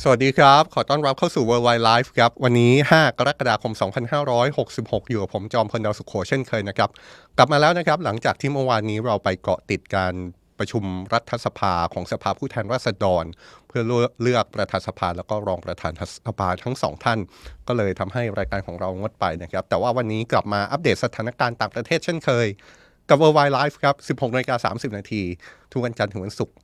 [0.00, 3.72] สวัสดีครับ ขอต้อนรับเข้าสู่ World Wide Life ครับ วันนี้ 5 กรกฎาคม
[4.40, 6.90] 2566 อยู่กับผมจอมพลดาวสุขโขเช่นเคยนะครับ
[7.36, 10.14] กลับมาแล้วนะครับ หลังจากที่เมื่อวานนี้เราไปเกาะติดการ
[10.58, 10.84] ประชุม
[11.14, 13.24] รัฐสภาของสภาผู้แทนราษฎร
[13.68, 13.82] เพื่อ
[14.22, 15.92] เลือกประธานสภาแล้วก็รองประธาน
[16.26, 17.18] สภาทั้งสองท่าน
[17.68, 22.46] ก็เลยทำให้รายการของเรางดไปนะครับ แต่ว่าวันนี้กลับมาอัปเดตสถานการณ์ต่างประเทศเช่นเคย
[23.08, 25.22] กับ World Wide Life ครับ 16นาฬิกา30 นาที
[25.72, 26.54] ทุกวันจันทร์ถึงวันศุกร์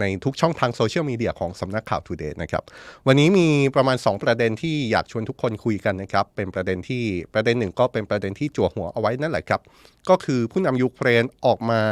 [0.00, 2.62] ในทุกช่องทางโซเชียลมีเดียของสำนักข่าว Today นะครับ
[3.06, 7.02] วันนี้มีประมาณ 2 ประเด็นที่อยากชวนทุกคนคุยกันนะครับเป็นประเด็นที่
[7.34, 9.60] ประเด็นหนึ่งก็เป็นประเด็นที่จั่วหัวเอาไว้นั่นแหละครับ
[10.08, 11.82] ก็คือผู้นำยูเครนออกมา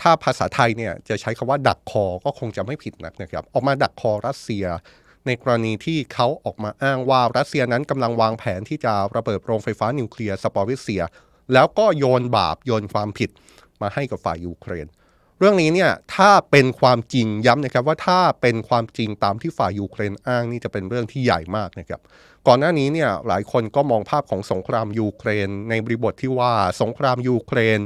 [0.00, 4.66] ถ้าภาษาไทยเนี่ยจะใช้คำว่าดักคอก็คงจะไม่ผิดนักนะครับออกมาดักคอรัสเซีย
[5.26, 11.02] ในกรณีที่เขาออกมาอ้างว่ารัสเซียนั้นกำลังวางแผนที่จะระเบิดโรงไฟฟ้านิวเคลียร์ซาปอริซเซีย
[11.52, 13.30] แล้วก็โยนบาปโยนความผิด
[13.82, 14.86] มาให้กับฝ่ายยูเครน
[15.38, 22.00] เรื่องนี้เนี่ยถ้าเป็นความจริงย้ำนะครับว่าถ้าเป็นความจริงตามที่ฝ่ายยูเครนอ้างนี่จะเป็นเรื่องที่ใหญ่มากนะครับ
[22.46, 27.80] ก่อนหน้านี้เนี่ยหลายคนก็มองภาพของสงครามยูเครน ในบริบทที่ว่าสงครามยูเครน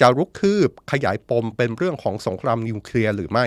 [0.00, 3.46] จะรุกคืบขยายปมเป็นเรื่องของสงครามนิวเคลียร์หรือไม่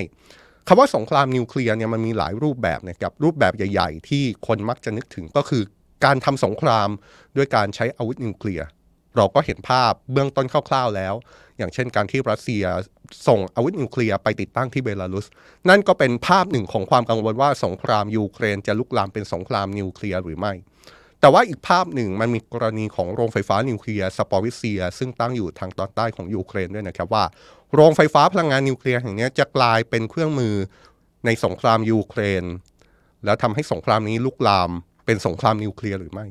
[0.67, 5.63] คำว่าสงครามนิวเคลียร์เนี่ยมันมีหลายรูปแบบนะครับรูปแบบใหญ่ ๆ ที่คนมักจะนึกถึงก็คือ
[6.05, 6.89] การทำสงคราม
[7.37, 8.67] ด้วยการใช้อาวุธนิวเคลียร์
[9.15, 11.13] เราก็เห็นภาพเบื้องต้นคร่าวๆแล้ว
[11.57, 12.63] อย่างเช่นการที่รัสเซีย
[13.27, 15.25] ส่งอาวุธนิวเคลียร์ไปติดตั้งที่เบลารุส
[15.69, 20.53] นั่นก็เป็นภาพหนึ่งของความกังวลว่าสงครามยูเครนจะลุกลามเป็นสงครามนิวเคลียร์หรือไม่
[21.19, 27.23] แต่ว่าอีกภาพหนึ่งมันมีกรณีของโรงไฟฟ้านิวเคลียร์ซาปอริซเซีย ซึ่งตั้งอยู่ทางตอนใต้ของยูเครนด้วยนะครับว่า
[27.73, 30.55] โรงไฟฟ้าพลังงานนิวเคลียร์แห่งนี้จะกลายเป็นเครื่องมือ
[31.25, 32.43] ในสงครามยูเครน
[33.25, 34.71] แล้วทำให้สงครามนี้ลุกลาม
[35.05, 36.25] เป็นสงครามนิวเคลียร์หรือไม่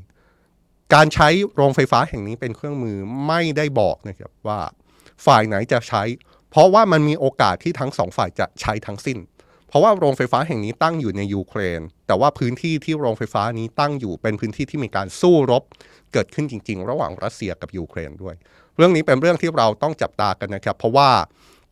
[0.95, 4.61] การใช้โรงไฟฟ้าแห่งนี้เป็นเครื่องมือไม่ได้บอกนะครับว่า
[5.27, 6.03] ฝ่ายไหนจะใช้
[6.51, 9.19] เพราะว่ามันมีโอกาสที่ทั้งสองฝ่ายจะใช้ทั้งสิ้น
[9.69, 15.63] เพราะว่าโรงไฟฟ้าแห่งนี้ตั้งอยู่ในยูเครน แต่ว่าพื้นที่ที่โรงไฟฟ้านี้ตั้งอยู่เป็นพื้นที่ที่มีการสู้รบ
[16.13, 18.35] เกิดขึ้นจริง ๆ ระหว่างรัสเซียกับยูเครนด้วย
[18.77, 21.11] เรื่องนี้เป็นเรื่องที่เราต้องจับตากันนะครับ เพราะว่า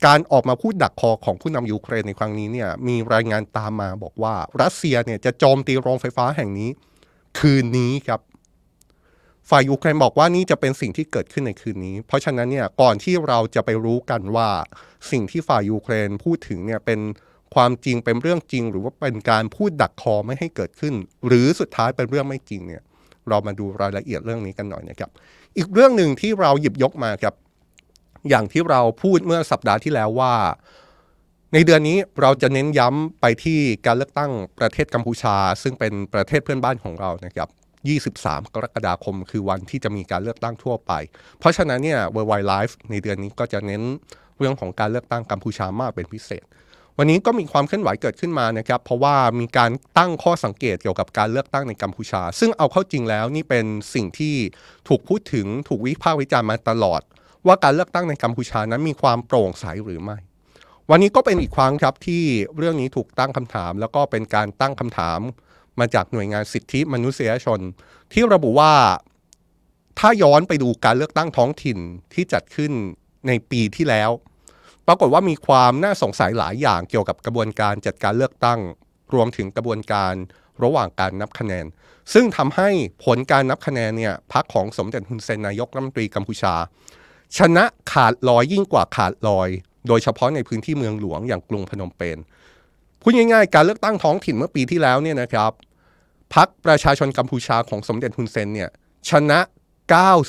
[0.06, 6.70] การออกมาพูดดักคอของผู้นำยูเครนในครั้งนี้เนี่ยมีรายงานตามมาบอกว่ารัสเซียเนี่ยจะโจมตีโรงไฟฟ้าแห่งนี้
[7.38, 8.20] คืนนี้ครับ
[9.50, 14.48] ฝ่ายยูเครนบอกว่านี่จะเป็นสิ่งที่เกิดขึ้นในคืนนี้ เพราะฉะนั้นเนี่ยก่อนที่เราจะไปรู้กันว่า
[15.10, 17.00] สิ่งที่ฝ่ายยูเครนพูดถึงเนี่ยเป็น
[17.54, 20.94] ความจริงเป็นเรื่องจริง หรือว่าเป็นการพูดดักคอไม่ให้เกิดขึ้น
[21.26, 22.82] หรือสุดท้ายเป็นเรื่องไม่จริงเนี่ย
[23.28, 25.10] เรามาดูรายละเอียดเรื่องนี้กันหน่อยนะครับ
[25.56, 27.34] อีกเรื่องหนึ่งที่เราหยิบยกมาครับ
[28.28, 30.34] อย่างที่เราพูดเมื่อสัปดาห์ที่แล้วว่า
[31.54, 37.48] ในเดือนนี้เราจะเน้นย้ำไปที่การเลือกตั้งประเทศกัมพูชา ซึ่งเป็นประเทศเพื่อนบ้านของเรานะครับ
[37.90, 40.92] 23 กรกฎาคม คือวันที่จะมีการเลือกตั้งทั่วไป
[41.38, 43.82] เพราะฉะนั้นเนี่ย World Wide Life ในเดือนนี้ก็จะเน้น
[44.38, 46.44] เรื่องของการเลือกตั้งกัมพูชามากเป็นพิเศษ
[46.98, 54.34] วันนี้ก็มีความเคลื่อนไหวเกิดขึ้นมานะครับ เพราะว่ามีการตั้งข้อสังเกตเกี่ยวกับการเลือกตั้งในกัมพูชา ซึ่งเอาเข้าจริงแล้วนี่เป็นสิ่งที่
[54.88, 57.02] ถูกพูดถึงถูกวิพากษ์วิจารณ์มาตลอด
[57.46, 60.18] ว่าการเลือกตั้งในกัมพูชานั้นมีความโปร่งใสหรือไม่
[60.90, 62.22] วันนี้ก็เป็นอีกครั้งครับที่
[62.58, 65.20] เรื่องนี้ถูกตั้งคำถาม แล้วก็เป็นการตั้งคำถาม
[65.80, 67.60] มาจากหน่วยงานสิทธิมนุษยชน
[68.12, 68.72] ที่ระบุว่า
[69.98, 71.78] ถ้าย้อนไปดูการเลือกตั้งท้องถิ่น
[72.14, 72.72] ที่จัดขึ้น
[73.26, 74.10] ในปีที่แล้ว
[74.86, 78.60] ปรากฏว่ามีความน่าสงสัยหลายอย่างเกี่ยวกับกระบวนการจัดการเลือกตั้ง
[79.14, 80.14] รวมถึงกระบวนการ
[80.62, 81.66] ระหว่างการนับคะแนน
[82.12, 82.68] ซึ่งทำให้
[83.04, 86.54] ผลการนับคะแนนเนี่ยพรรคของสมเด็จฮุนเซนนายกรัฐมนตรีกัมพูชา
[87.38, 89.48] ชนะขาดลอยยิ่งกว่าขาดลอย
[89.88, 92.18] โดยเฉพาะในพื้นที่เมืองหลวงอย่างกรุงพนมเปญ
[93.02, 95.52] พูดง่ายๆ การเลือกตั้งท้องถิ่นเมื่อปีที่แล้วเนี่ยนะครับ
[96.34, 98.70] พรรคประชาชนกัมพูชาของสมเด็จฮุนเซนเนี่ย
[99.10, 99.38] ชนะ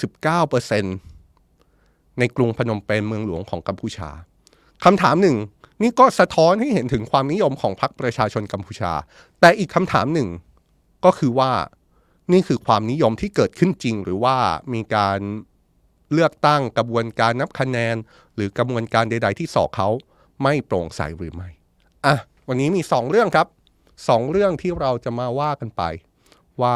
[0.03, 4.09] 99%ในกรุงพนมเปญเมืองหลวงของกัมพูชา
[4.83, 5.37] คำถามหนึ่ง
[5.81, 8.91] นี่ก็สะท้อนให้เห็นถึงความนิยมของพรรคประชาชนกัมพูชา
[9.39, 10.29] แต่อีกคำถามหนึ่ง
[11.05, 11.51] ก็คือว่า
[12.31, 14.35] นี่คือความนิยมที่เกิดขึ้นจริง หรือว่า
[14.73, 15.19] มีการ
[16.13, 17.95] เลือกตั้งกระบวนการนับคะแนน
[18.35, 19.89] หรือกระบวนการใด ๆ ที่สอกเขา
[20.43, 21.49] ไม่โปร่งใสหรือไม่
[22.05, 22.15] อะ
[22.47, 23.47] วันนี้มีสองเรื่องครับ
[24.07, 25.81] สองเรื่องที่เราจะมาว่ากันไป
[26.61, 26.75] ว่า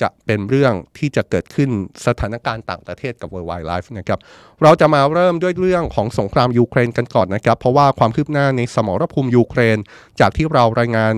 [0.00, 1.70] จะเป็นเรื่องที่จะเกิดขึ้น
[2.06, 4.18] สถานการณ์ต่างประเทศกับ World Wide Life นะครับ
[4.62, 9.78] เราจะมาเริ่มด้วยเรื่องของสงครามยูเครนกันก่อนนะครับ เพราะว่าความคืบหน้าในสมรภูมิยูเครน
[10.20, 11.12] จากที่เรารายงาน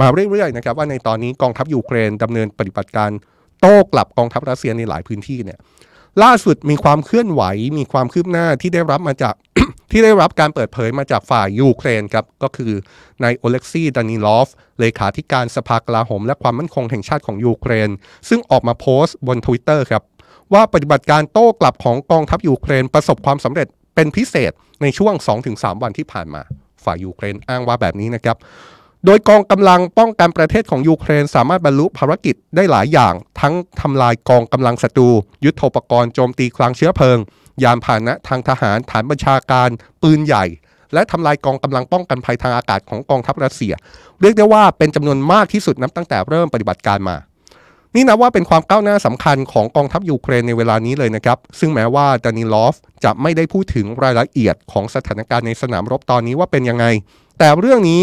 [0.00, 3.10] มาเรื่อยๆนะครับว่าในตอนนี้กองทัพยูเครนดำเนินปฏิบัติการ
[3.60, 5.58] โต้กลับกองทัพรัสเซียในหลายพื้นที่เนี่ย
[6.22, 7.42] ล่าสุดมีความเคลื่อนไหว
[7.78, 9.34] มีความคืบหน้าที่ได้รับมาจาก
[9.90, 12.72] ที่ได้รับการเปิดเผยมาจากฝ่ายยูเครนครับก็คือ
[13.22, 14.48] นายโอเล็กซีดานิลอฟ
[14.80, 17.90] เลขาธิการสภากลาโหมและความมั่นคงแห่งชาติของยูเครน
[18.28, 20.02] ซึ่งออกมาโพสต์บน Twitter ครับ
[20.52, 24.52] ว่าปฏิบัติการโต้กลับของกองทัพยูเครนประสบความสำเร็จเป็นพิเศษ
[24.82, 25.14] ในช่วง
[25.48, 26.42] 2-3 วันที่ผ่านมา
[26.84, 28.36] ฝ่ายยูเครนอ้างว่าแบบนี้นะครับ
[29.06, 35.08] โดยกองกำลังป้องกันประเทศของยูเครน สามารถบรรลุภารกิจได้หลายอย่าง ทั้งทำลายกองกำลังศัตรู
[35.44, 37.18] ยุทโธปกรณ์โจมตีคลังเชื้อเพลิง
[37.62, 39.68] ยานพาหนะทางทหารฐานบัญชาการ
[40.02, 40.44] ปืนใหญ่
[40.94, 43.72] และทำลายกองกำลังป้องกันภัยทางอากาศของกองทัพรัสเซีย
[44.20, 47.16] เรียกได้ว่าเป็นจำนวนมากที่สุดนับตั้งแต่เริ่มปฏิบัติการมา
[47.94, 52.74] นี่นับว่าเป็นความก้าวหน้าสำคัญของกองทัพยูเครนในเวลานี้เลยนะครับ ซึ่งแม้ว่าดานิลอฟ
[53.04, 56.84] จะไม่ได้พูดถึงรายละเอียดของสถานการณ์ในสนามรบตอนนี้ว่าเป็นยังไง
[57.38, 58.02] แต่เรื่องนี้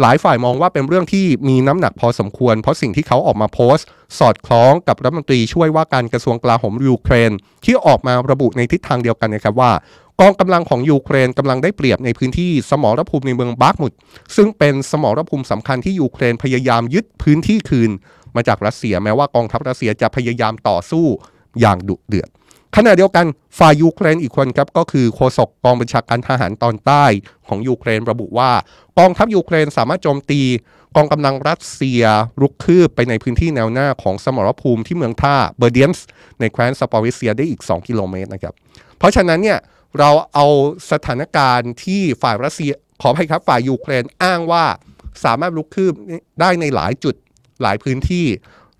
[0.00, 3.86] หลายฝ่ายมองว่าเป็นเรื่องที่มีน้ำหนักพอสมควร เพราะสิ่งที่เขาออกมาโพสต์
[4.18, 7.30] สอดคล้องกับรัฐมนตรีช่วยว่าการกระทรวงกลาโหมยูเครน
[7.64, 9.72] ที่ออกมาระบุในทิศทางเดียวกันนะครับว่า
[10.20, 13.92] กองกำลังของยูเครนกำลังได้เปรียบในพื้นที่สมรภูมิในเมืองบาร์กมุด
[14.36, 17.90] ซึ่งเป็นสมรภูมิสำคัญที่ยูเครนพยายามยึดพื้นที่คืน
[18.36, 21.06] มาจากรัสเซียแม้ว่ากองทัพรัสเซียจะพยายามต่อสู้
[21.60, 22.28] อย่างดุเดือด
[22.76, 23.26] ขณะเดียวกัน
[23.58, 27.04] ฝ่ายยูเครนอีกคนครับก็คือโฆษกกองบัญชาการทหารตอนใต้
[27.48, 28.50] ของยูเครนระบุว่า
[28.98, 30.40] กองทัพยูเครนสามารถโจมตี
[30.96, 32.02] กองกำลังรัสเซีย
[32.40, 36.06] รุกคืบไปในพื้นที่แนวหน้าของสมรภูมิที่เมืองท่าเบอร์เดียนสก์
[36.40, 38.54] ในแคว้นซาปอริซเซียได้อีก 2 กิโลเมตรนะครับ
[38.98, 39.58] เพราะฉะนั้นเนี่ย
[39.98, 40.46] เราเอา
[40.92, 42.72] สถานการณ์ที่ฝ่ายรัสเซีย
[43.02, 44.64] ขอให้ครับฝ่ายยูเครนอ้างว่า
[45.24, 45.94] สามารถลุกคืบ
[46.40, 47.14] ได้ในหลายจุด
[47.62, 48.26] หลายพื้นที่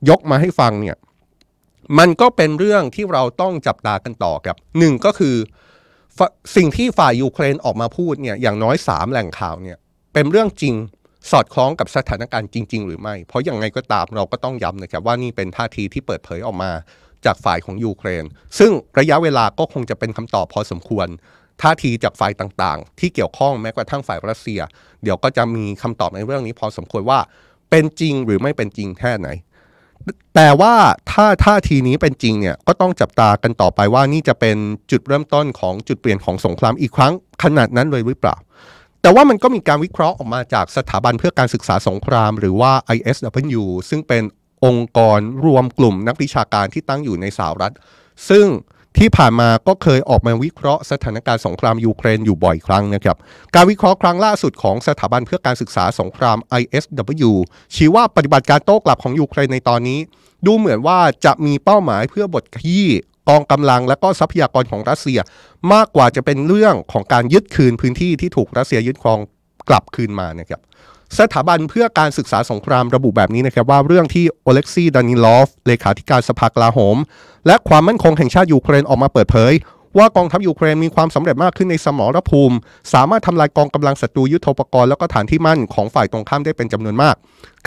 [0.08, 0.96] ยกมาให้ฟังเนี่ย
[1.98, 5.36] มันก็เป็นเรื่องที่เราต้องจับตากันต่อครับหนึ่งก็คือ
[6.56, 9.78] สิ่งที่ฝ่ายยูเครนออกมาพูดเนี่ยอย่างน้อยสามแหล่งข่าวเนี่ย
[10.12, 10.74] เป็นเรื่องจริง
[11.30, 16.70] สอดคล้องกับสถานการณ์จริง ๆ หรือไม่ เพราะอย่างไงก็ตามเราก็ต้องย้ำนะครับว่านี่เป็นท่าทีที่เปิดเผยออกมา
[17.24, 18.24] จากฝ่ายของยูเครน
[18.58, 21.08] ซึ่งระยะเวลาก็คงจะเป็นคำตอบพอสมควร
[21.62, 24.60] ท่าทีจากฝ่ายต่างๆ ที่เกี่ยวข้องแม้กระทั่งฝ่ายรัสเซีย
[25.02, 27.20] เดี๋ยวก็จะมีคำตอบในเรื่องนี้พอสมควรว่า
[27.70, 29.28] เป็นจริงหรือไม่เป็นจริงแค่ไหน
[30.34, 30.74] แต่ว่า
[31.10, 34.56] ถ้าท่าทีนี้เป็นจริงเนี่ยก็ต้องจับตากันต่อไปว่านี่จะเป็น
[34.90, 37.12] จุดเริ่มต้นของจุดเปลี่ยนของสงครามอีกครั้ง
[37.42, 38.36] ขนาดนั้นเลยหรือเปล่า
[39.02, 44.22] แต่ว่ามันก็มีการวิเคราะห์ออกมาจากสถาบันเพื่อการศึกษาสงคราม หรือว่า ISW ซึ่งเป็น
[44.64, 47.74] องค์กรรวมกลุ่มนักวิชาการที่ตั้งอยู่ในสหรัฐ
[48.28, 48.46] ซึ่ง
[48.98, 53.16] ที่ผ่านมาก็เคยออกมาวิเคราะห์สถานการณ์สงครามยูเครนอยู่บ่อยครั้งนะครับ
[53.54, 57.30] การวิเคราะห์ครั้งล่าสุดของสถาบันเพื่อการศึกษาสงคราม ISW
[57.74, 59.98] ชี้ว่าปฏิบัติการโต้กลับของยูเครนในตอนนี้
[60.46, 62.86] ดูเหมือนว่าจะมีเป้าหมายเพื่อบทขี้
[63.28, 65.18] กองกำลังและก็ทรัพยากรของรัสเซีย
[65.72, 69.18] มากกว่าจะเป็นเรื่องของการยึดคืนพื้นที่ที่ถูกรัสเซียยึดครอง
[69.68, 70.60] กลับคืนมานะครับ
[71.18, 76.96] สถาบันเพื่อการศึกษาสงครามระบุแบบนี้นะครับว่าเรื่องที่โอเล็กซีดานิลอฟเลขาธิการสภากลาโหม
[77.46, 79.52] และความมั่นคงแห่งชาติยูเครนออกมาเปิดเผย
[79.98, 82.56] ว่ากองทัพยูเครนมีความสำเร็จมากขึ้นในสมรภูมิ
[82.92, 87.14] สามารถทำลายกองกำลังศัตรูยุทโธปกรณ์แล้วก็ฐานที่มั่นของฝ่ายตรงข้ามได้เป็นจำนวนมาก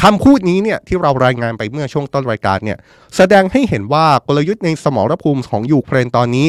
[0.01, 2.77] คำพูดนี้เนี่ยที่เรารายงานไปเมื่อช่วงต้นรายการเนี่ย
[3.15, 6.47] แสดงให้เห็นว่ากลยุทธ์ในสมรภูมิของยูเครนตอนนี้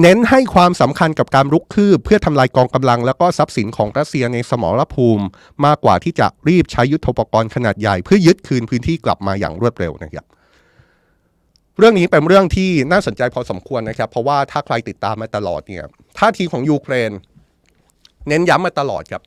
[0.00, 5.24] เน้นให้ความสำคัญกับการรุกคืบ เพื่อทำลายกองกำลัง แล้วก็ทรัพย์สินของรัสเซียในสมรภูมิ
[5.64, 10.26] มากกว่าที่จะรีบใช้ยุทโธปกรณ์ขนาดใหญ่ เพื่อยึดคืนพื้นที่กลับมาอย่างรวดเร็วนะครับ
[11.80, 15.84] เรื่องนี้เป็นเรื่องที่น่าสนใจพอสมควรนะครับ เพราะว่าถ้าใครติดตามมาตลอดเนี่ย
[16.18, 17.10] ท่าทีของยูเครน
[18.28, 19.22] เน้นย้ำมาตลอดครับ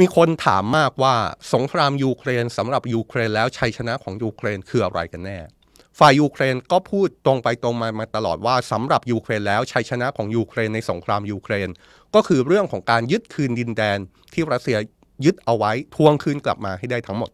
[0.00, 1.14] มีคนถามมากว่า
[1.54, 5.38] สงครามยูเครนสำหรับยูเครนแล้วชัยชนะของยูเครนคืออะไรกันแน่
[5.98, 11.68] ฝ่ายยูเครนก็พูดตรงไปตรงมามาตลอดว่าสำหรับยูเครนแล้วชัยชนะของยูเครนในสงครามยูเครน
[12.14, 13.98] ก็คือเรื่องของการยึดคืนดินแดน
[14.32, 14.78] ที่รัสเซีย
[15.24, 17.30] ยึดเอาไว้ทวงคืนกลับมาให้ได้ทั้งหมด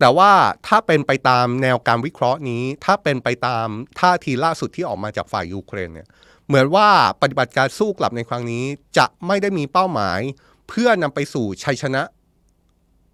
[0.00, 0.32] แต่ว่า
[0.66, 3.66] ถ้าเป็นไปตามแนวการวิเคราะห์นี้ ถ้าเป็นไปตาม
[4.00, 6.08] ท่าทีล่าสุดที่ออกมาจากฝ่ายยูเครนเนี่ย
[6.46, 6.88] เหมือนว่า
[7.22, 8.64] ปฏิบัติการสู้กลับในครั้งนี้
[8.98, 10.20] จะไม่ได้มีเป้าหมาย
[10.68, 12.02] เพื่อนำไปสู่ชัยชนะ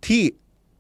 [0.06, 0.23] ที่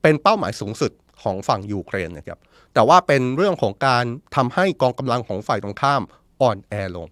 [0.02, 2.38] เป็นเป้าหมายสูงสุดของฝั่งยูเครนนะครับ
[2.74, 4.04] แต่ว่าเป็นเรื่องของการ
[4.36, 6.02] ทำให้กองกำลังของฝ่ายตรงข้าม
[6.40, 7.08] อ่อนแอลง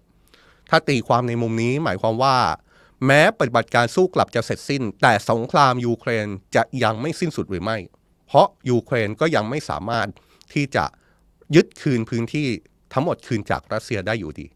[0.69, 2.37] ถ้าตีความในมุมนี้หมายความว่า
[3.05, 7.77] แม้ปฏิบัติการสู้กลับจะเสร็จสิ้น แต่สงครามยูเครนจะยังไม่สิ้นสุดหรือไม่
[8.31, 10.07] เพราะยูเครนก็ยังไม่สามารถ
[10.53, 10.85] ที่จะ
[11.55, 12.47] ยึดคืนพื้นที่
[12.93, 14.47] ทั้งหมดคืนจากรัสเซียได้อยู่ดี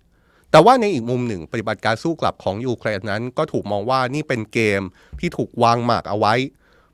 [0.52, 4.82] แต่ว่าในอีกมุมหนึ่ง ปฏิบัติการสู้กลับของยูเครนนั้น ก็ถูกมองว่านี่เป็นเกม
[5.20, 6.34] ที่ถูกวางหมากเอาไว้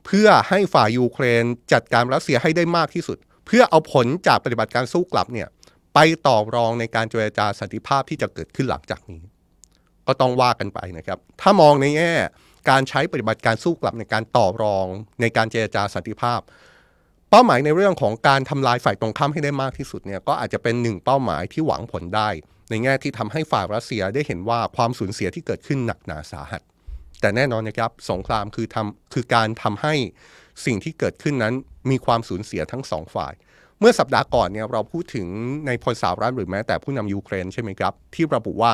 [0.06, 5.48] เพื่อให้ฝ่ายยูเครนจัดการรัสเซียให้ได้มากที่สุด เพื่อเอาผลจากปฏิบัติการสู้กลับเนี่ย
[5.94, 9.22] ไปต่อรองในการเจรจาสันติภาพที่จะเกิดขึ้นหลังจากนี้
[10.08, 12.14] ก็ต้องว่ากันไปนะครับ ถ้ามองในแง่
[12.70, 14.86] การใช้ปฏิบัติการสู้กลับในการต่อรอง
[15.22, 16.40] ในการเจรจาสันติภาพ
[17.34, 22.30] เป้าหมายในเรื่องของการทำลายฝ่ายตรงข้ามให้ได้มากที่สุดเนี่ยก็อาจจะเป็นหนึ่งเป้าหมายที่หวังผลได้
[22.70, 26.62] ในแง่ที่ทำให้ฝ่ายรัสเซียได้เห็นว่าความสูญเสียที่เกิดขึ้นหนักหนาสาหัส
[27.22, 29.94] แต่แน่นอนนะครับสงครามคือทำคือการทำให้
[30.66, 31.54] สิ่งที่เกิดขึ้นนั้น
[31.90, 33.34] มีความสูญเสียทั้งสองฝ่าย
[33.80, 35.28] เมื่อสัปดาห์ก่อนเนี่ยเราพูดถึง
[35.68, 38.74] ในพลสาวรัฐหรือแม้แต่ผู้นำยูเครนใช่ไหมครับ ที่ระบุว่า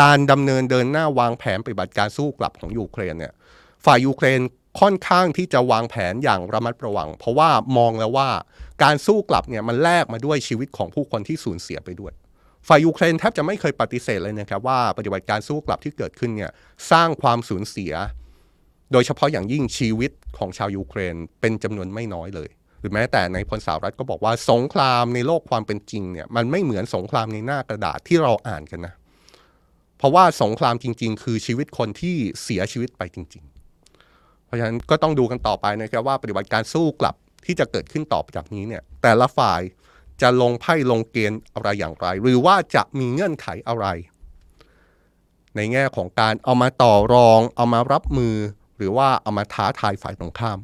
[0.00, 3.34] การดำเนินเดินหน้าวางแผนปฏิบัติการสู้กลับของยูเครนเนี่ย
[3.84, 4.40] ฝ่ายยูเครน
[4.80, 8.28] ค่อนข้างที่จะวางแผนอย่างระมัดระวัง เพราะว่ามองแล้วว่า
[8.82, 12.12] การสู้กลับเนี่ยมันแลกมาด้วยชีวิตของผู้คนที่สูญเสียไปด้วย
[12.68, 16.50] ฝ่ายยูเครนแทบจะไม่เคยปฏิเสธเลยนะครับว่าปฏิบัติการสู้กลับที่เกิดขึ้นเนี่ย
[16.90, 17.92] สร้างความสูญเสีย
[18.92, 22.48] โดยเฉพาะอย่างยิ่งชีวิตของชาวยูเครนเป็นจำนวนไม่น้อยเลย
[22.80, 28.94] หรือแม้แต่ในพลสหรัฐก็บอกว่าสงครามในโลกความเป็นจริงเนี่ยมันไม่เหมือนสงครามในหน้ากระดาษที่เราอ่านกันนะ
[29.98, 33.55] เพราะว่าสงครามจริง ๆ คือชีวิตคนที่เสียชีวิตไปจริง ๆ
[34.46, 39.60] เพราะฉะนั้นก็ต้องดูกันต่อไปนะครับว่าปฏิบัติการสู้กลับที่จะเกิดขึ้นต่อจากนี้เนี่ยแต่ละฝ่าย
[40.22, 43.86] จะลงไพ่ลงเกณฑ์อะไรอย่างไร หรือว่าจะมีเงื่อนไขอะไร
[45.56, 48.36] ในแง่ของการเอามาต่อรองเอามารับมือ
[48.76, 50.58] หรือว่าเอามาท้าทายฝ่ายตรงข้าม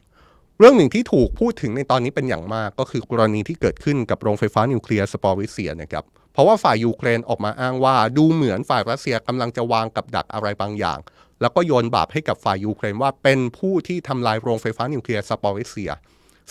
[0.58, 10.98] เรื่องหนึ่งที่ถูกพูดถึงในตอนนี้เป็นอย่างมาก ก็คือกรณีที่เกิดขึ้นกับโรงไฟฟ้านิวเคลียร์ซาปอริซเซียนะครับเพราะว่าฝ่ายยูเครนออกมาอ้างว่า ดูเหมือนฝ่ายรัสเซียกำลังจะวางกับดักอะไรบางอย่าง
[11.42, 15.92] แล้วก็โยนบาปให้กับฝ่ายยูเครนว่าเป็นผู้ที่ทำลายโรงไฟฟ้านิวเคลียร์ซาปอริซเซีย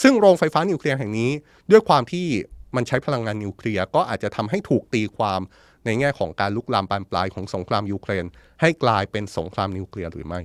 [0.02, 1.32] ซึ่งโรงไฟฟ้านิวเคลียร์แห่งนี้
[1.72, 2.28] ด้วยความที่
[2.76, 5.42] มันใช้พลังงานนิวเคลียร์ก็อาจจะทำให้ถูกตีความ
[5.86, 8.26] ในแง่ของการลุกลามบานปลายของสงครามยูเครน
[8.62, 10.42] ให้กลายเป็นสงครามนิวเคลียร์หรือไม่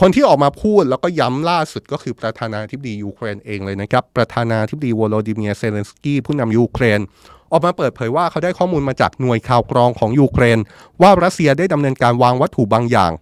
[0.00, 7.00] คนที่ออกมาพูดแล้วก็ย้ำล่าสุดก็คือประธานาธิบดียูเครนเองเลยนะครับ ประธานาธิบดีโวโลดิเมียร์เซเลนสกี้ผู้นำยูเครน
[7.52, 10.58] ออกมาเปิดเผยว่าเขาได้ข้อมูลมาจากหน่วยข่าวกรองของยูเครน
[11.02, 13.12] ว่ารัสเซียได้ดำเนินการวางวัตถุบางอย่าง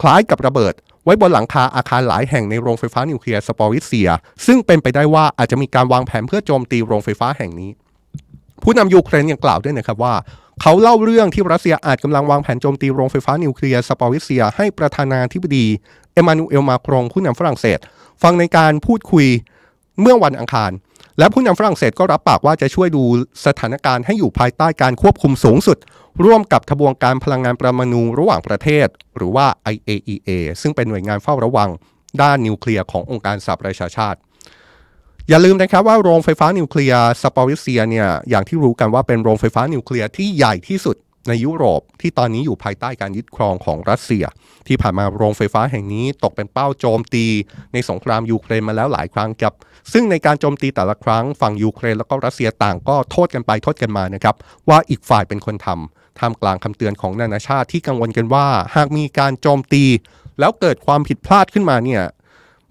[0.00, 0.74] คล้ายกับระเบิด
[1.04, 4.08] ไว้บนหลังคาอาคารหลายแห่งในโรงไฟฟ้านิวเคลียร์ซาปอริซเซีย
[4.46, 7.70] ซึ่งเป็นไปได้ว่าอาจจะมีการวางแผนเพื่อโจมตีโรงไฟฟ้าแห่งนี้
[8.62, 10.14] ผู้นำยูเครนยังกล่าวด้วยนะครับว่า
[10.62, 15.66] เขาเล่าเรื่องที่รัสเซียอาจกำลังวางแผนโจมตีโรงไฟฟ้านิวเคลียร์ซาปอริซเซีย ให้ประธานาธิบดี
[16.12, 17.78] เอมานูเอลมาครงผู้นำฝรั่งเศส
[18.22, 19.26] ฟังในการพูดคุย
[20.00, 20.70] เมื่อวันอังคาร
[21.18, 23.02] และผู้นำฝรั่งเศสก็รับปากว่าจะช่วยดู
[23.46, 25.78] สถานการณ์ให้อยู่ภายใต้การควบคุมสูงสุด
[26.24, 31.70] ร่วมกับทบวงการพลังงานประมาณูระหว่างประเทศ หรือว่า IAEA ซึ่งเป็นหน่วยงานเฝ้าระวัง
[32.22, 34.18] ด้านนิวเคลียร์ขององค์การสหประชาชาติ
[35.28, 40.96] อย่าลืมนะครับว่าโรงไฟฟ้านิวเคลียร์ซาปอริซเซียเนี่ยอย่างที่รู้กันว่าเป็นโรงไฟฟ้านิวเคลียร์ที่ใหญ่ที่สุด
[41.28, 44.24] ในยุโรปที่ตอนนี้อยู่ภายใต้การยึดครองของรัสเซีย
[44.68, 47.26] ที่ผ่านมาโรงไฟฟ้าแห่งนี้ตกเป็นเป้าโจมตี
[47.72, 49.54] ในสงครามยูเครนมาแล้วหลายครั้งครับ
[49.92, 54.34] ซึ่งในการโจมตีแต่ละครั้งฝั่งยูเครนแล้วก็รัสเซียต่างก็โทษกันไปโทษกันมานะครับ
[54.68, 58.46] ว่าอีกฝ่ายเป็นคนทำ ท่ามกลางคำเตือนของนานาชาติที่กังวลกันว่า
[58.76, 59.84] หากมีการโจมตี
[60.40, 62.02] แล้วเกิดความผิดพลาดขึ้นมาเนี่ย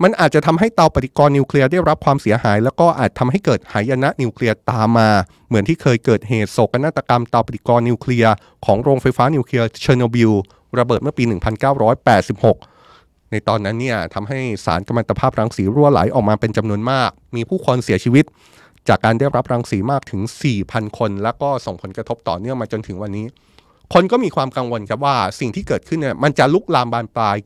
[0.03, 5.09] มันอาจจะทำให้เตาปฏิกรณ์นิวเคลียร์ได้รับความเสียหาย แล้วก็อาจทำให้เกิดหายนะนิวเคลียร์ตามมา
[5.47, 8.33] เหมือนที่เคยเกิดเหตุโศกนาฏกรรมเตาปฏิกรณ์นิวเคลียร์
[8.65, 10.31] ของโรงไฟฟ้านิวเคลียร์เชอร์โนบิล
[10.79, 11.23] ระเบิดเมื่อปี
[12.07, 18.25] 1986 ในตอนนั้นเนี่ยทำให้สารกัมมันตภาพรังสีรั่วไหลออกมาเป็นจำนวนมาก มีผู้คนเสียชีวิต
[18.89, 20.21] จากการได้รับรังสีมากถึง
[20.59, 23.25] 4,000 คน แล้วก็ส่งผลกระทบต่อเนื่องมาจนถึงวันนี้
[23.93, 27.37] คนก็มีความกังวลครับว่าสิ่งที่เกิดขึ้นเนี่ยมันจะลุกลามบานปลาย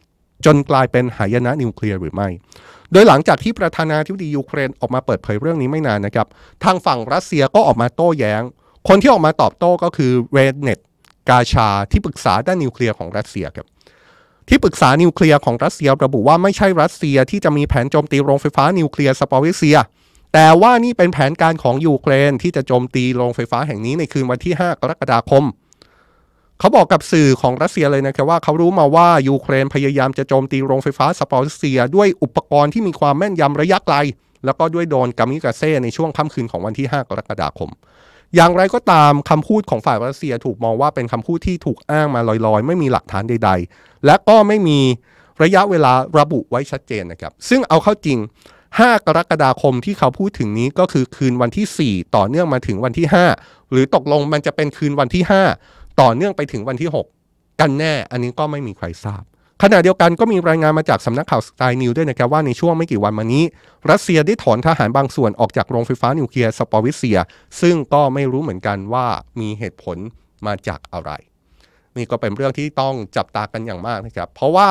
[0.46, 2.28] จนกลายเป็นหายนะนิวเคลียร์หรือไม่
[2.92, 6.28] โดยหลังจากที่ประธานาธิบดียูเครนออกมาเปิดเผยเรื่องนี้ไม่นานนะครับ
[6.64, 8.42] ทางฝั่งรัสเซียก็ออกมาโต้แย้ง
[8.88, 10.80] คนที่ออกมาตอบโต้ก็คือเรนัต
[11.30, 13.68] คาร์ชาที่ปรึกษาด้านนิวเคลียร์ของรัสเซียครับ
[14.50, 19.78] ที่ปรึกษานิวเคลียร์ของรัสเซียระบุว่าไม่ใช่รัสเซียที่จะมีแผนโจมตีโรงไฟฟ้านิวเคลียร์ซาปอริซเซีย
[20.34, 25.44] แต่ว่านี่เป็นแผนการของยูเครนที่จะโจมตีโรงไฟฟ้าแห่งนี้ในคืนวันที่ 5 กรกฎาคม
[26.60, 33.96] เขาบอกกับสื่อของรัสเซียเลยนะครับว่าเขารู้มาว่ายูเครนพยายามจะโจมตีโรงไฟฟ้าซาปอริซเซีย ด้วยอุปกรณ์ที่มีความแม่นยำระยะไกล
[34.46, 37.70] แล้วก็ด้วยโดรนกามิกาเซ่ในช่วงค่ำคืนของวันที่ 5 กรกฎาคม
[38.36, 44.80] อย่างไรก็ตามคำพูดของฝ่ายรัสเซียถูกมองว่าเป็นคำพูดที่ถูกอ้างมาลอยๆ ไม่มีหลักฐานใด ๆ และก็ไม่มี
[45.44, 48.18] ระยะเวลาระบุไว้ชัดเจนนะครับ ซึ่งเอาเข้าจริง
[48.80, 53.08] 5 กรกฎาคมที่เขาพูดถึงนี้ก็คือคืนวันที่ 4 ต่อเนื่องมาถึงวันที่
[53.40, 55.24] 5 หรือตกลงมันจะเป็นคืนวันที่
[55.62, 59.24] 5 ต่อเนื่องไปถึงวันที่ 6 กันแน่ อันนี้ก็ไม่มีใครทราบ
[59.64, 63.44] ขณะเดียวกันก็มีรายงานมาจากสำนักข่าวสไตล์นิวด้วยนะครับว่าในช่วงไม่กี่วันมานี้
[63.92, 67.18] รัสเซียได้ถอนทหารบางส่วนออกจากโรงไฟฟ้านิวเคลียร์ซาปอริซเซีย
[67.62, 69.08] ซึ่งก็ไม่รู้เหมือนกันว่า
[69.40, 69.98] มีเหตุผล
[70.46, 71.12] มาจากอะไร
[71.98, 74.70] นี่ก็เป็นเรื่องที่ต้องจับตากันอย่างมากนะครับเพราะว่า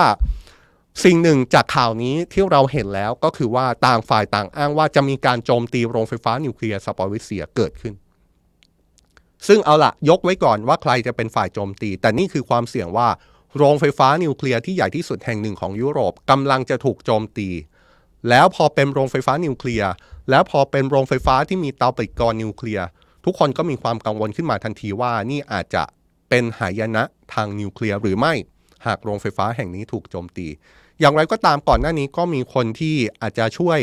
[1.05, 7.95] สิ่งหนึ่งจากข่าวนี้ที่เราเห็นแล้วก็คือว่าต่างฝ่ายต่างอ้างว่าจะมีการโจมตีโรงไฟฟ้านิวเคลียร์ซาปอริซเซียเกิดขึ้น
[9.49, 13.09] ซึ่งเอาละยกไว้ก่อนว่าใครจะเป็นฝ่ายโจมตี แต่นี่คือความเสี่ยงว่า
[13.57, 17.49] โรงไฟฟ้านิวเคลียร์ที่ใหญ่ที่สุดแห่งหนึ่งของยุโรปกำลังจะถูกโจมตี
[18.29, 19.91] แล้วพอเป็นโรงไฟฟ้านิวเคลียร์
[20.31, 22.87] แล้วพอเป็นโรงไฟฟ้าที่มีเตาปฏิกรณ์นิวเคลียร์
[23.25, 25.83] ทุกคนก็มีความกังวลขึ้นมาทันทีว่านี่อาจจะ
[26.29, 27.03] เป็นหายนะ
[27.35, 28.35] ทางนิวเคลียร์หรือไม่
[28.87, 30.47] หากโรงไฟฟ้าแห่งนี้ถูกโจมตี
[31.01, 33.81] อย่างไรก็ตามก่อนหน้านี้ก็มีคนที่อาจจะช่วย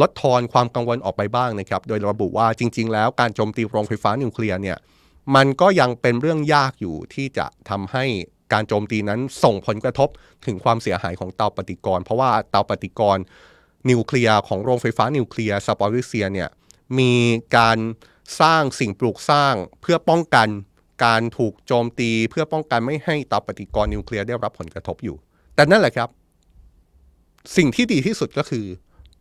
[0.00, 4.78] ลดทอนความกังวลออกไปบ้างนะครับ โดยระบุว่าจริง ๆ แล้วการโจมตีโรงไฟฟ้านิวเคลียร์เนี่ย
[5.34, 8.04] มันก็ยังเป็นเรื่องยากอยู่ที่จะทำให้
[8.52, 10.08] การโจมตีนั้นส่งผลกระทบ
[10.46, 13.24] ถึงความเสียหายของเตาปฏิกรณ์เพราะว่าเตาปฏิกรณ์
[13.90, 16.48] นิวเคลียร์ของโรงไฟฟ้านิวเคลียร์ซาปอริเซียเนี่ย
[16.98, 17.12] มี
[17.56, 17.78] การ
[18.40, 20.48] สร้างสิ่งปลูกสร้างเพื่อป้องกัน
[21.04, 25.16] การถูกโจมตี เพื่อป้องกันไม่ให้เตาปฏิกรณ์นิวเคลียร์ได้รับผลกระทบอยู่
[25.54, 26.08] แต่นั่นแหละครับ
[27.56, 28.66] สิ่งที่ดีที่สุดก็คือ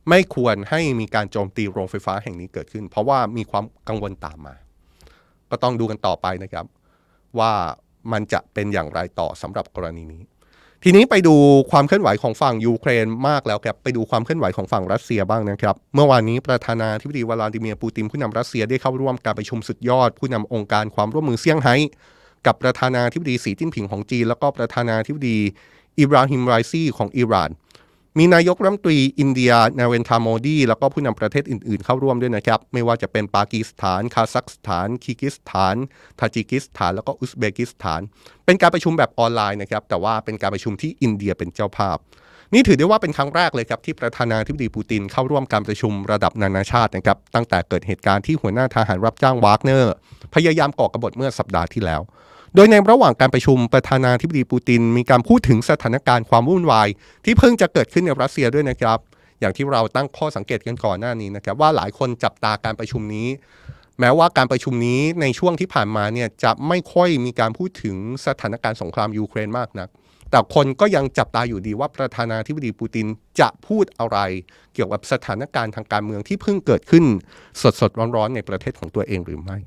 [0.10, 4.56] ไม่ควรให้มีการโจมตีโรงไฟฟ้าแห่งนี้เกิดขึ้น เพราะว่ามีความกังวลตามมา
[5.50, 6.66] ก็ต้องดูกันต่อไปนะครับ
[7.40, 7.52] ว่า
[8.12, 10.24] มันจะเป็นอย่างไรต่อสำหรับกรณีนี้
[10.84, 11.36] ทีนี้ไปดู
[11.72, 21.76] ความเคลื่อนไหวของฝั่งยูเครนมากแล้วครับไปดูความเคลื่อนไหวของฝั่งรัสเซียบ้างนะครับ เมื่อวานนี้ประธานาธิบดีวลาดิเมียร์ปูตินผู้นำรัสเซียได้เข้าร่วมการประชุมสุดยอด ผู้นำองค์การความร่วมมือเซี่ยงไฮ้
[22.46, 25.38] กับประธานาธิบดีสีจิ้นผิงของจีน แล้วก็ประธานาธิบดี
[26.00, 27.52] อิบราฮิมไรซีของอิหร่าน
[28.20, 35.76] มีนายกรัฐมนตรีอินเดียนเรนทราโมดี แล้วก็ผู้นำประเทศอื่นๆ เข้าร่วมด้วยนะครับ ไม่ว่าจะเป็นปากีสถาน คาซัคสถาน คีร์กีซสถาน
[36.20, 38.02] ทาจิกิสถาน แล้วก็อุซเบกิสถาน
[38.46, 41.98] เป็นการประชุมแบบออนไลน์นะครับ แต่ว่าเป็นการประชุมที่อินเดียเป็นเจ้าภาพ
[42.54, 49.94] นี่ถือได้ว่าเป็นครั้งแรกเลยครับที่ประธานาธิบดีปูตินเข้าร่วมการประชุมระดับนานาชาตินะครับ ตั้งแต่เกิดเหตุการณ์ที่หัวหน้าทหารรับจ้างวากเนอร์
[50.36, 52.02] พยายามก่อกบฏเมื่อสัปดาห์ที่แล้ว
[52.56, 56.88] โดยในระหว่างการประชุมประธานาธิบดีปูติน มีการพูดถึงสถานการณ์ความวุ่นวาย
[57.26, 58.98] ที่เพิ่งจะเกิดขึ้นในรัสเซียด้วยนะครับ
[59.40, 63.28] อย่างที่เราตั้งข้อสังเกตกันก่อนหน้านี้นะครับว่าหลายคนจับตาการประชุมนี้
[64.00, 67.96] แม้ว่าการประชุมนี้ในช่วงที่ผ่านมาเนี่ยจะไม่ค่อยมีการพูดถึง
[68.28, 69.90] สถานการณ์สงครามยูเครนมากนัก
[70.32, 73.08] แต่คนก็ยังจับตาอยู่ดีว่าประธานาธิบดีปูติน
[73.40, 74.18] จะพูดอะไร
[74.74, 77.06] เกี่ยวกับสถานการณ์ทางการเมืองที่เพิ่งเกิดขึ้น
[77.82, 79.58] สดๆร้อนๆในประเทศของตัวเองหรือไม่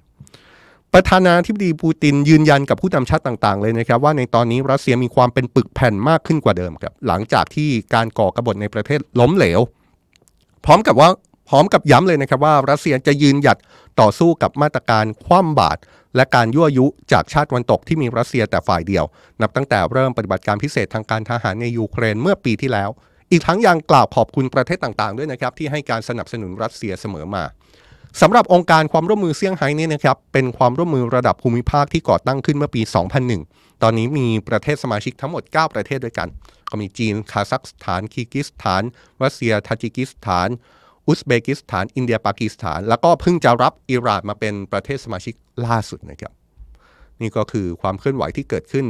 [0.98, 9.60] ประธานาธิบดีปูตินยืนยันกับผู้นำชาติต่างๆ เลยนะครับ ว่าในตอนนี้รัสเซียมีความเป็นปึกแผ่นมากขึ้นกว่าเดิมครับ หลังจากที่การก่อกบฏในประเทศล้มเหลว
[10.64, 11.08] พร้อมกับว่า
[11.48, 13.58] พร้อมกับย้ำเลยนะครับว่ารัสเซียจะยืนหยัด
[14.00, 15.80] ต่อสู้กับมาตรการคว่ำบาตร
[16.16, 19.04] และการยั่วยุจากชาติตะวันตกที่มีรัสเซียแต่ฝ่ายเดียว
[19.42, 22.90] นับตั้งแต่เริ่มปฏิบัติการพิเศษทางการทหารในยูเครนเมื่อปีที่แล้ว
[23.30, 27.44] อีกทั้งยังกล่าวขอบคุณประเทศต่างๆ ด้วยนะครับที่ให้การสนับสนุนรัสเซียเสมอมา
[28.20, 32.82] สำหรับองค์การความร่วมมือเซี่ยงไฮ้นี่นะครับเป็นความร่วมมือระดับภูมิภาคที่ก่อตั้งขึ้นเมื่อปี
[33.32, 36.28] 2001 ตอนนี้มีประเทศสมาชิกทั้งหมด 9 ประเทศด้วยกัน
[36.70, 38.82] ก็มีจีน คาซัคสถาน คีกิสถาน
[39.22, 40.48] รัสเซีย ทาจิกิสถาน
[41.06, 45.34] อุซเบกิสถาน อินเดีย ปากีสถาน แล้วก็เพิ่งจะรับอิหร่านมาเป็นประเทศสมาชิก
[45.66, 46.32] ล่าสุดนะครับ
[47.20, 48.86] นี่ก็คือความเคลื่อนไหวที่เกิดขึ้น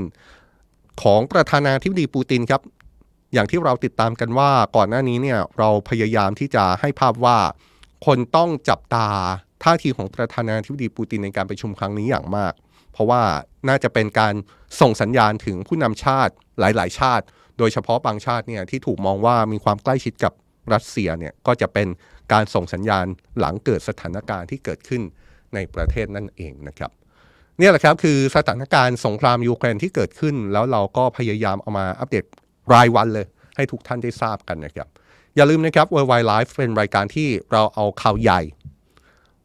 [1.03, 2.63] ของประธานาธิบดีปูตินครับ
[3.33, 7.39] อย่างที่เราติดตามกันว่าก่อนหน้านี้เนี่ยเราพยายามที่จะให้ภาพว่า
[8.07, 9.09] คนต้องจับตา
[9.65, 12.53] ท่าทีของประธานาธิบดีปูตินในการประชุมครั้งนี้อย่างมาก
[12.93, 13.23] เพราะว่า
[13.69, 14.35] น่าจะเป็นการ
[14.81, 17.25] ส่งสัญญาณถึงผู้นำชาติหลาย ๆ ชาติ
[17.59, 20.33] โดยเฉพาะบางชาติเนี่ยที่ถูกมองว่ามีความใกล้ชิดกับ
[20.73, 21.89] รัสเซียเนี่ยก็จะเป็น
[22.33, 23.07] การส่งสัญญาณ
[23.39, 25.03] หลังเกิดสถานการณ์ที่เกิดขึ้น
[25.55, 26.91] ในประเทศนั่นเองนะครับ
[27.59, 32.25] เนี่ยแหละครับคือสถานการณ์สงครามยูเครนที่เกิดขึ้น แล้วเราก็พยายามเอามาอัปเดต
[32.73, 34.89] รายวันเลย ให้ทุกท่านได้ทราบกันนะครับ
[35.37, 38.41] อย่าลืมนะครับ Worldwide Life เป็นรายการที่เราเอาข่าวใหญ่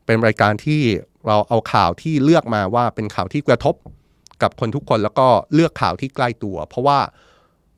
[0.06, 0.82] เป็นรายการที่
[1.28, 3.76] เราเอาข่าวที่เลือกมาว่าเป็นข่าวที่กระทบ
[4.42, 7.00] กับคนทุกคนแล้วก็เลือกข่าวที่ใกล้ตัว เพราะว่า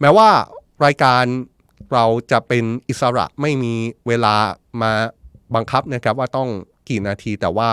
[0.02, 0.30] แม้ว่า
[0.86, 1.24] รายการ
[1.94, 3.74] เราจะเป็นอิสระไม่มี
[4.08, 4.36] เวลา
[4.82, 4.92] มา
[5.56, 6.50] บังคับนะครับว่าต้อง
[6.90, 7.70] กี่นาทีแต่ว่า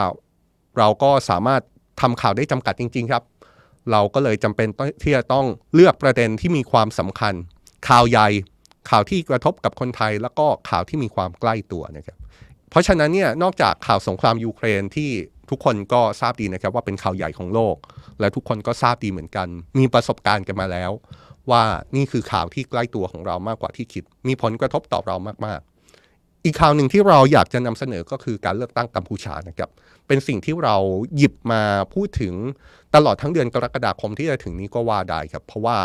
[0.79, 1.63] เราก็สามารถ
[2.01, 3.23] ทำข่าวได้จำกัดจริง ๆ ครับ
[3.91, 4.69] เราก็เลยจำเป็น
[5.03, 7.35] ที่จะต้องเลือกประเด็นที่มีความสำคัญ
[7.89, 8.29] ข่าวใหญ่
[8.91, 12.19] ข่าวที่กระทบกับคนไทยแล้วก็ข่าวที่มีความใกล้ตัวนะครับ
[12.71, 15.11] เพราะฉะนั้นเนี่ยนอกจากข่าวสงครามยูเครนที่
[15.51, 17.77] ทุกคนก็ทราบดีนะครับว่าเป็นข่าวใหญ่ของโลก
[18.21, 20.91] และทุกคนก็ทราบดีเหมือนกัน มีประสบการณ์กันมาแล้ว
[21.51, 21.63] ว่า
[21.97, 25.17] นี่คือข่าวที่ใกล้ตัวของเรามากกว่าที่คิด มีผลกระทบต่อเรา
[25.47, 29.71] มากๆ อีกข่าวหนึ่งที่เราอยากจะนำเสนอก็คือการเลือกตั้งกัมพูชานะครับ
[30.07, 30.77] เป็นสิ่งที่เรา
[31.17, 31.63] หยิบมา
[31.95, 32.35] พูดถึง
[32.95, 35.79] ตลอดทั้งเดือนกรกฎาคมที่จะถึงนี้ก็ว่าได้ครับเพราะว่า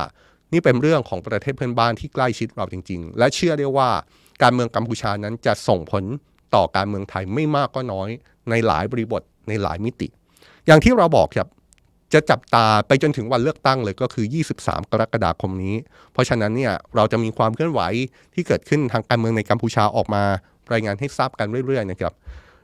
[0.55, 3.89] นี่เป็นเรื่องของประเทศเพื่อนบ้านที่ใกล้ชิดเราจริง ๆ และเชื่อได้ว่า
[4.43, 6.03] การเมืองกัมพูชานั้นจะส่งผล
[6.55, 8.09] ต่อการเมืองไทยไม่มากก็น้อย
[8.49, 10.07] ในหลายบริบทในหลายมิติ
[10.67, 11.47] อย่างที่เราบอกครับ
[12.13, 14.25] จะจับตาไปจนถึงวันเลือกตั้งเลยก็คือ
[14.59, 15.75] 23 กรกฎาคมนี้
[16.13, 17.81] เพราะฉะนั้นเนี่ยเราจะมีความเคลื่อนไหว
[18.33, 20.23] ที่เกิดขึ้นทางการเมืองในกัมพูชาออกมา
[20.73, 22.13] รายงานให้ทราบกันเรื่อยๆนะครับ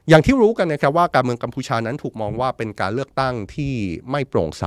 [0.08, 3.72] อย่างที่รู้กันนะครับว่าการเมืองกัมพูชานั้นถูกมองว่าเป็นการเลือกตั้งที่
[4.10, 4.64] ไม่โปร่งใส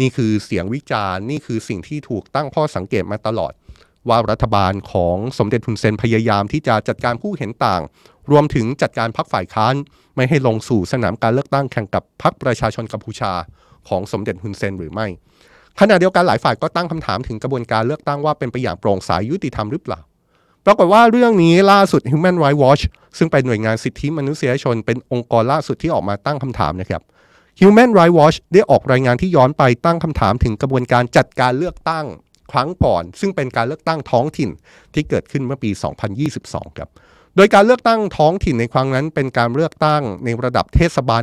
[0.00, 3.52] นี่คือเสียงวิจารณ์นี่คือสิ่งที่ถูกตั้งข้อสังเกตมาตลอด
[4.08, 7.82] ว่ารัฐบาลของสมเด็จทุนเซนพยายามที่จะจัดการผู้เห็นต่าง
[8.30, 9.74] รวมถึงจัดการพักฝ่ายค้าน
[10.16, 13.32] ไม่ให้ลงสู่สนามการเลือกตั้งแข่งกับพรรคประชาชนกัมพูชา
[13.88, 15.06] ของสมเด็จฮุนเซนหรือไม่
[15.80, 20.00] ขณะเดียวกันหลายฝ่ายก็ตั้งคำถามถึงกระบวนการเลือกตั้งว่าเป็นไปอย่างโปร่งใสยุติธรรมหรือเปล่า
[20.66, 22.82] ปรากฏว่าเรื่องนี้ล่าสุด Human Rights Watch
[23.18, 27.02] ซึ่งเป็นหน่วยงานสิทธิมนุษยชนเป็นองค์กรล่าสุดที่ออกมาตั้งคำถามนะครับ
[27.60, 32.06] Human Rights Watch ได้ออกรายงานที่ย้อนไปตั้งคำถามถึงกระบวนการจัดการเลือกตั้ง
[32.52, 34.50] ครั้งก่อน ซึ่งเป็นการเลือกตั้งท้องถิ่น
[34.94, 35.70] ที่เกิดขึ้นเมื่อปี
[36.24, 36.88] 2022 ครับ
[37.36, 41.20] โดยการเลือกตั้งท้องถิ่นในครั้งนั้น เป็นการเลือกตั้งในระดับเทศบาล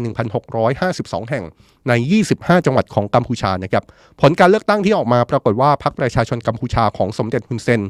[0.66, 1.44] 1,652 แห่ง
[1.88, 1.94] ใน
[2.30, 3.84] 25 จังหวัดของกัมพูชานะครับ
[4.22, 7.82] ผลการเลือกตั้งที่ออกมาปรากฏว่าพรรคประชาชนกัมพูชาของสมเด็จฮุนเซน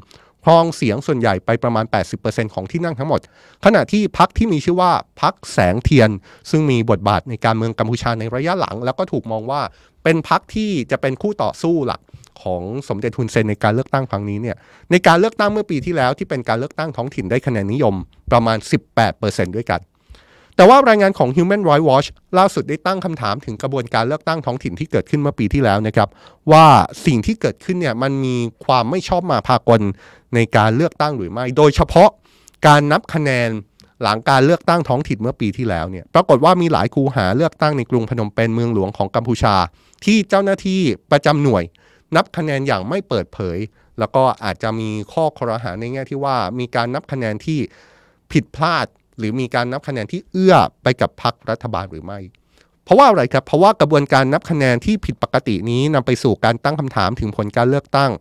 [0.46, 1.86] ครองเสียงส่วนใหญ่ไปประมาณ
[2.20, 3.20] 80%ของที่นั่งทั้งหมด
[3.66, 6.10] ขณะที่พรรคที่มีชื่อว่าพรรคแสงเทียน
[6.50, 9.62] ซึ่งมีบทบาทในการเมืองกัมพูชาในระยะหลัง แล้วก็ถูกมองว่า
[10.04, 12.02] เป็นพรรคที่จะเป็นคู่ต่อสู้หลัก
[12.42, 14.58] ของสมเด็จฮุนเซนในการเลือกตั้งครั้งนี้เนี่ย
[14.92, 17.96] ในการเลือกตั้งเมื่อปีที่แล้วที่เป็นการเลือกตั้งท้องถิ่นได้คะแนนนิยม
[18.32, 18.58] ประมาณ
[19.08, 19.82] 18%ด้วยกัน
[20.56, 26.10] แต่ว่ารายงานของ Human Rights Watch ล่าสุดได้ตั้งคำถามถึงกระบวนการเลือกตั้งท้องถิ่นที่เกิดขึ้นเมื่อปีที่แล้วนะครับ
[26.52, 26.66] ว่า
[27.06, 29.82] สิ่งที่เกิดขึ้นเนี่ยมันมีความไม่ชอบมาพากล
[30.36, 32.10] ในการเลือกตั้งหรือไม่ โดยเฉพาะ
[32.68, 33.50] การนับคะแนน
[34.04, 39.56] หลังการเลือกตั้งท้องถิ่นเมื่อปีที่แล้วเนี่ยปรากฏว่ามีหลายคูหาเลือกตั้งในกรุงพนมเปญเมืองหลวงของกัมพูชา
[40.06, 41.64] ที่เจ้าหน้าที่ประจำหน่วย
[42.16, 43.58] นับคะแนนอย่างไม่เปิดเผย
[44.00, 47.60] แล้วก็อาจจะมีข้อคอรหาในแง่ที่ว่ามีการนับคะแนนที่
[48.32, 48.86] ผิดพลาด
[49.18, 52.20] หรือมีการนับคะแนนที่เอื้อไปกับพรรครัฐบาลหรือไม่
[52.84, 58.12] เพราะว่าอะไรครับเพราะว่ากระบวนการนับคะแนนที่ผิดปกตินี้นำไปสู่การตั้งคำถามถึงผลการเลือกตั้ง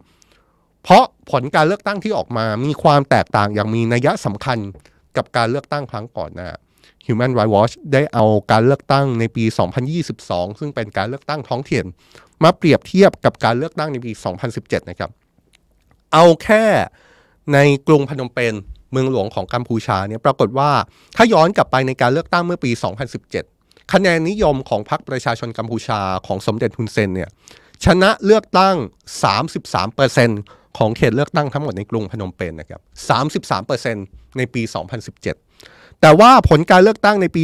[0.82, 4.58] เพราะผลการเลือกตั้งที่ออกมามีความแตกต่างอย่างมีนัยสำคัญ
[5.16, 6.50] กับการเลือกตั้งครั้งก่อนหน้า
[7.06, 9.44] Human Rights Watch ได้เอาการเลือกตั้งในปี
[10.02, 11.84] 2022 ซึ่งเป็นการเลือกตั้งท้องถิ่น
[12.42, 14.12] มาเปรียบเทียบกับการเลือกตั้งในปี
[14.50, 15.10] 2017 นะครับ
[16.12, 16.64] เอาแค่
[17.52, 18.54] ในกรุงพนมเปญ
[18.92, 20.70] เมืองหลวงของกัมพูชาเนี่ยปรากฏว่า
[21.16, 22.70] ถ้าย้อนกลับไปในการเลือกตั้งเมื่อปี
[23.30, 27.30] 2017 คะแนนนิยมของพรรคประชาชนกัมพูชาของสมเด็จฮุนเซนเนี่ย
[27.84, 28.76] ชนะเลือกตั้ง
[29.70, 32.80] 33% ของเขตเลือกตั้งทั้งหมดในกรุงพนมเปญนะครับ
[33.78, 34.62] 33%ในปี
[35.32, 37.42] 2017 แต่ว่าผลการเลือกตั้งในปี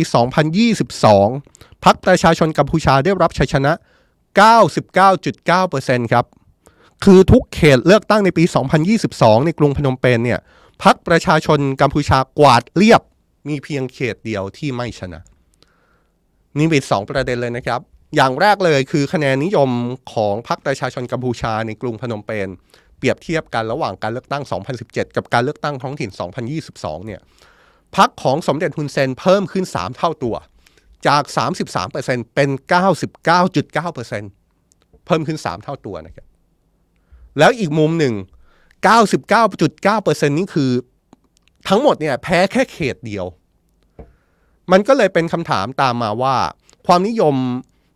[0.92, 3.72] 2022 พรรคประชาชนกัมพูชาได้รับชัยชนะ
[4.52, 6.24] 99.9%ครับ
[7.04, 8.44] คือทุกเขตเลือกตั้งในปี
[8.94, 10.40] 2022 ในกรุงพนมเปญเนี่ย
[10.84, 13.02] พรรคประชาชนกัมพูชากวาดเรียบ
[13.48, 15.20] มีเพียงเขตเดียวที่ไม่ชนะ
[16.58, 17.80] นี่เป็นสองประเด็นเลยนะครับ
[18.16, 19.70] อย่างแรกเลยคือคะแนนนิยม
[20.12, 22.48] ของพรรคประชาชนกัมพูชาในกรุงพนมเปญ
[23.06, 24.42] รียบเทียบกันระหว่างการเลือกตั้ง
[24.80, 26.10] 2017 กับการเลือกตั้งท้องถิ่น
[26.58, 27.20] 2022 เนี่ย
[27.96, 30.34] พรรคของสมเด็จฮุนเซนเพิ่มขึ้น 3 เท่าตัว
[31.06, 31.22] จาก
[31.78, 32.50] 33%เป็น
[33.38, 36.26] 99.9%เพิ่มขึ้น 3 เท่าตัวนะครับ
[37.38, 38.14] แล้วอีกมุมหนึ่ง
[39.40, 40.70] 99.9%นี่คือ
[41.68, 43.26] ทั้งหมดเนี่ยแพ้แค่เขตเดียว
[44.72, 46.36] มันก็เลยเป็นคำถามตามมาว่า
[46.86, 47.34] ความนิยม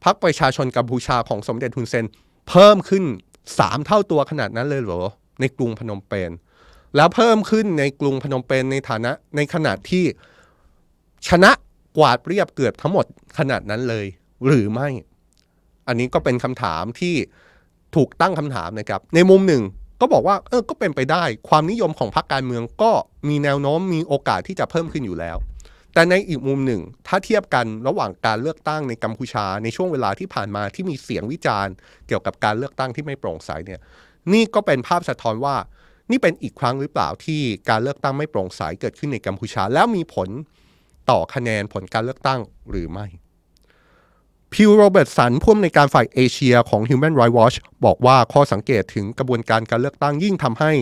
[0.05, 2.07] พรรคประชาชนกัมพูชาของสมเด็จฮุนเซน
[2.49, 3.05] เพิ่มขึ้น
[3.49, 5.03] 3เท่าตัวขนาดนั้นเลยเหรอ
[5.41, 6.31] ในกรุงพนมเปญ
[6.97, 10.05] แล้วเพิ่มขึ้นในกรุงพนมเปญในฐานะในขนาดที่
[11.29, 11.51] ชนะ
[11.99, 13.07] กวาดเรียบเกือบทั้งหมด
[13.39, 14.07] ขนาดนั้นเลย
[14.47, 14.89] หรือไม่
[15.89, 17.15] อันนี้ก็เป็นคำถามที่
[17.97, 19.63] ถูกตั้งคำถามนะครับ ในมุมหนึ่ง
[20.01, 22.93] ก็บอกว่าเออก็เป็นไปได้ ความนิยมของพรรคการเมืองก็
[23.29, 25.37] มีแนวโน้มมีโอกาสที่จะเพิ่มขึ้นอยู่แล้ว
[25.95, 31.75] แต่ในอีกมุมหนึ่ง ถ้าเทียบกันระหว่างการเลือกตั้งในกัมพูชาในช่วงเวลาที่ผ่านมาที่มีเสียงวิจารณ์
[32.07, 33.81] เกี่ยวกับการเลือกตั้งที่ไม่โปร่งใสเนี่ย
[34.33, 35.57] นี่ก็เป็นภาพสะท้อนว่า
[36.11, 40.29] นี่เป็นอีกครั้งหรือเปล่าที่การเลือกตั้งไม่โปร่งใสเกิดขึ้นในกัมพูชา แล้วมีผล
[41.11, 43.07] ต่อคะแนนผลการเลือกตั้งหรือไม่
[44.53, 50.73] พิวโรเบิร์ตสันผู้อำนวยการฝ่ายเอเชียของ Human Rights Watch บอกว่าข้อสังเกตถึงกระบวนการการเลือกตั้งยิ่งทำให้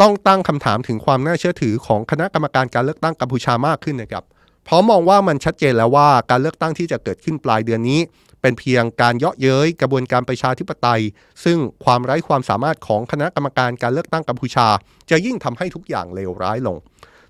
[0.00, 4.24] ต้องตั้งคำถามถึงความน่าเชื่อถือของคณะกรรมการการเลือกตั้งกัมพูชามากขึ้นนะครับ
[4.66, 8.00] พราะมองว่ามันชัดเจนแล้วว่าการเลือกตั้งที่จะเกิดขึ้นปลายเดือนนี้
[8.40, 11.02] เป็นเพียงการเยาะเย้ยกระบวนการประชาธิปไตย
[11.44, 14.66] ซึ่งความไร้ความสามารถของคณะกรรมการการเลือกตั้งกัมพูชา
[15.10, 16.76] จะยิ่งทำให้ทุกอย่างเลวร้ายลง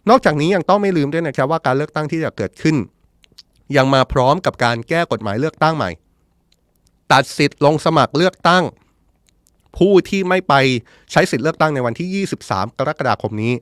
[0.08, 2.76] นอกจากนี้ยังต้องไม่ลืมด้วยนะครับว่าการเลือกตั้งที่จะเกิดขึ้น
[3.76, 5.90] ยังมาพร้อมกับการแก้กฎหมายเลือกตั้งใหม่
[7.12, 8.64] ตัดสิทธิ์ลงสมัครเลือกตั้ง
[9.78, 10.54] ผู้ที่ไม่ไป
[11.12, 13.52] ใช้สิทธิ์เลือกตั้งในวันที่ 23 กรกฎาคมนี้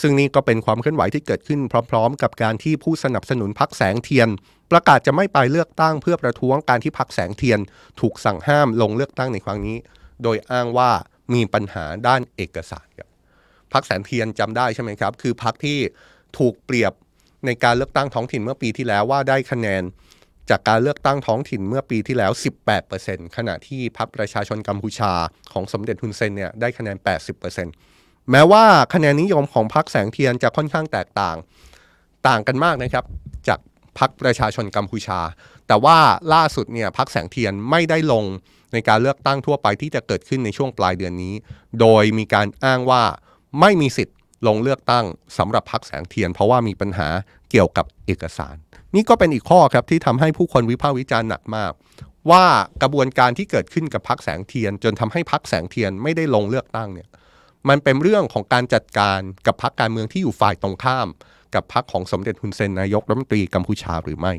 [0.00, 4.28] ซึ่งนี่ก็เป็นความเคลื่อนไหวที่เกิดขึ้นพร้อม ๆ กับการที่ผู้สนับสนุนพักแสงเทียน
[4.70, 7.60] ประกาศจะไม่ไปเลือกตั้งเพื่อประท้วงการที่พักแสงเทียน
[8.00, 9.76] ถูกสั่งห้ามลงเลือกตั้งในครั้งนี้
[10.22, 10.90] โดยอ้างว่า
[11.34, 13.08] มีปัญหาด้านเอกสารครับ
[13.72, 15.78] พักแสงเทียนจำได้ใช่ไหมครับ คือพักที่
[16.38, 16.92] ถูกเปรียบ
[17.46, 19.82] ในการเลือกตั้งท้องถิ่นเมื่อปีที่แล้วว่าได้คะแนน
[20.50, 22.32] จากการเลือกตั้งท้องถิ่นเมื่อปีที่แล้ว
[22.84, 25.12] 18%ขณะที่พรรคประชาชนกัมพูชา
[25.52, 26.96] ของสมเด็จฮุนเซนเนี่ยได้คะแนน
[27.46, 27.95] 80%
[28.30, 31.36] แม้ว่าคะแนนนิยมของพรรคแสงเทียนจะค่อนข้างแตกต่าง
[32.28, 33.04] ต่างกันมากนะครับ
[33.48, 33.58] จาก
[33.98, 35.20] พรรคประชาชนกัมพูชา
[35.66, 35.98] แต่ว่า
[36.34, 38.24] ล่าสุดเนี่ยพรรคแสงเทียนไม่ได้ลง
[38.72, 41.34] ในการเลือกตั้งทั่วไปที่จะเกิดขึ้นในช่วงปลายเดือนนี้
[41.80, 43.02] โดยมีการอ้างว่า
[43.60, 45.04] ไม่มีสิทธิ์ลงเลือกตั้ง
[45.38, 47.08] สำหรับพรรคแสงเทียน เพราะว่ามีปัญหา
[47.50, 48.56] เกี่ยวกับเอกสาร
[48.94, 51.72] นี่ก็เป็นอีกข้อครับที่ทำให้ผู้คนวิพากษ์วิจารณ์หนักมาก
[52.30, 52.44] ว่า
[52.82, 57.08] กระบวนการที่เกิดขึ้นกับพักแสงเทียน จนทำให้พักแสงเทียนไม่ได้ลงเลือกตั้งเนี่ย
[57.68, 61.08] มันเป็นเรื่องของการจัดการกับพักการเมืองที่อยู่ฝ่ายตรงข้าม
[61.54, 64.32] กับพักของสมเด็จฮุนเซนนายกรัฐมนตรีกัมพูชาหรือไม่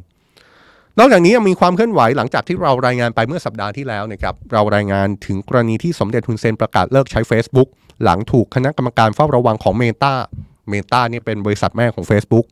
[1.00, 7.70] นอกจากนี้ยังมีความเคลื่อนไหวหลังจากที่เรารายงานไปเมื่อสัปดาห์ที่แล้วนะครับเรารายงานถึงกรณีที่สมเด็จฮุนเซนประกาศเลิกใช้ Facebook
[8.04, 10.14] หลังถูกคณะกรรมการเฝ้าระวังของเมตา
[10.70, 12.46] เมตานี่เป็นบริษัทแม่ของ Facebook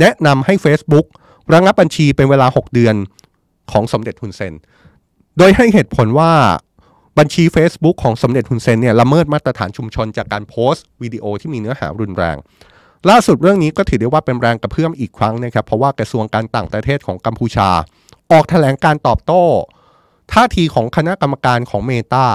[0.00, 1.06] แนะนำให้ Facebook
[1.52, 2.94] ระงับบัญชีเป็นเวลา 6 เดือน
[3.72, 4.54] ของสมเด็จฮุนเซน
[5.38, 6.32] โดยให้เหตุผลว่า
[7.18, 12.36] บัญชี Facebook ของสมเด็จฮุนเซนเนี่ยละเมิดมาตรฐานชุมชนจากการโพสต์วิดีโอที่มีเนื้อหารุนแรง
[13.10, 17.68] ล่าสุดเรื่องนี้ก็ถือได้ว่าเป็นแรงกระเพื่อมอีกครั้งนะครับ เพราะว่ากระทรวงการต่างประเทศของกัมพูชา
[18.32, 19.44] ออกแถลงการตอบโต้
[20.32, 22.26] ท่าทีของคณะกรรมการของเมตา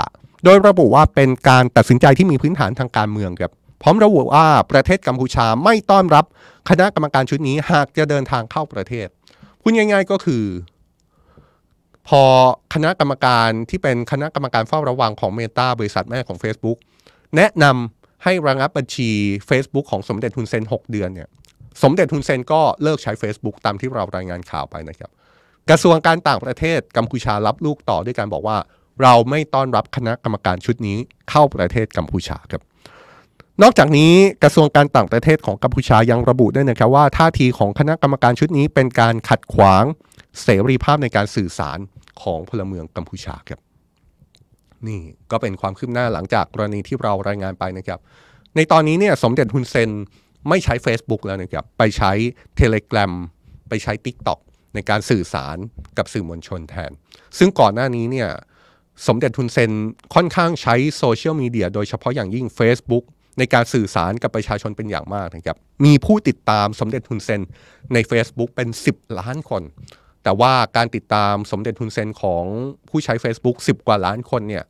[0.44, 6.26] โดยระบุว่าเป็นการตัดสินใจที่มีพื้นฐานทางการเมืองครับพร้อมระบุว่าประเทศกัมพูชาไม่ต้อนรับ
[6.70, 9.08] คณะกรรมการชุดนี้หากจะเดินทางเข้าประเทศ
[9.62, 10.44] พูดง่าย ๆ ก็คือ
[12.10, 12.24] พอ
[12.74, 16.78] คณะกรรมการที่เป็นคณะกรรมการเฝ้าระวังของเมตาบริษัทแม่ของ Facebook
[17.36, 19.10] แนะนำให้ระงับบัญชี
[19.50, 21.30] Facebook ของสมเด็จทุนเซน 6 เดือนเนี่ย
[21.84, 25.12] สมเด็จทุนเซนก็เลิกใช้ Facebook ตามที่เรารายงานข่าวไปนะครับ
[25.70, 28.58] กระทรวงการต่างประเทศกัมพูชารับลูกต่อด้วยการบอกว่า
[29.02, 30.98] เราไม่ต้อนรับคณะกรรมการชุดนี้
[31.30, 32.62] เข้าประเทศกัมพูชาครับ
[33.62, 39.84] นอกจากนี้กระทรวงการต่างประเทศของกัมพูชายังระบุด้วยนะครับว่าท่าทีของคณะกรรมการชุดนี้เป็นการขัดขวาง
[40.43, 41.80] เสรีภาพในการสื่อสาร
[42.21, 43.60] ของพลเมืองกัมพูชาครับ
[44.88, 45.01] นี่
[45.32, 47.99] ก็เป็นความคืบหน้าหลังจากกรณีที่เรารายงานไปนะครับ
[48.56, 49.89] ในตอนนี้เนี่ยสมเด็จฮุนเซน
[50.49, 52.12] ไม่ใช้ Facebook แล้วนะครับ ไปใช้
[52.60, 53.12] Telegram
[53.69, 54.39] ไปใช้ TikTok
[54.75, 55.58] ในการสื่อสาร
[55.97, 56.91] กับสื่อมวลชนแทน
[57.38, 58.30] ซึ่งก่อนหน้านี้เนี่ย
[59.08, 59.71] สมเด็จทุนเซน
[60.15, 63.03] ค่อนข้างใช้โซเชียลมีเดียโดยเฉพาะอย่างยิ่ง Facebook
[63.39, 67.41] ในการสื่อสารกับประชาชนเป็นอย่างมากนะครับ มีผู้ติดตามสมเด็จทุนเซน
[67.93, 69.63] ใน Facebook เป็น 10 ล้านคน
[70.28, 72.44] แต่ว่าการติดตามสมเด็จทุนเซนของ
[72.90, 74.63] ผู้ใช้ Facebook 10 กว่าล้านคนเนี่ย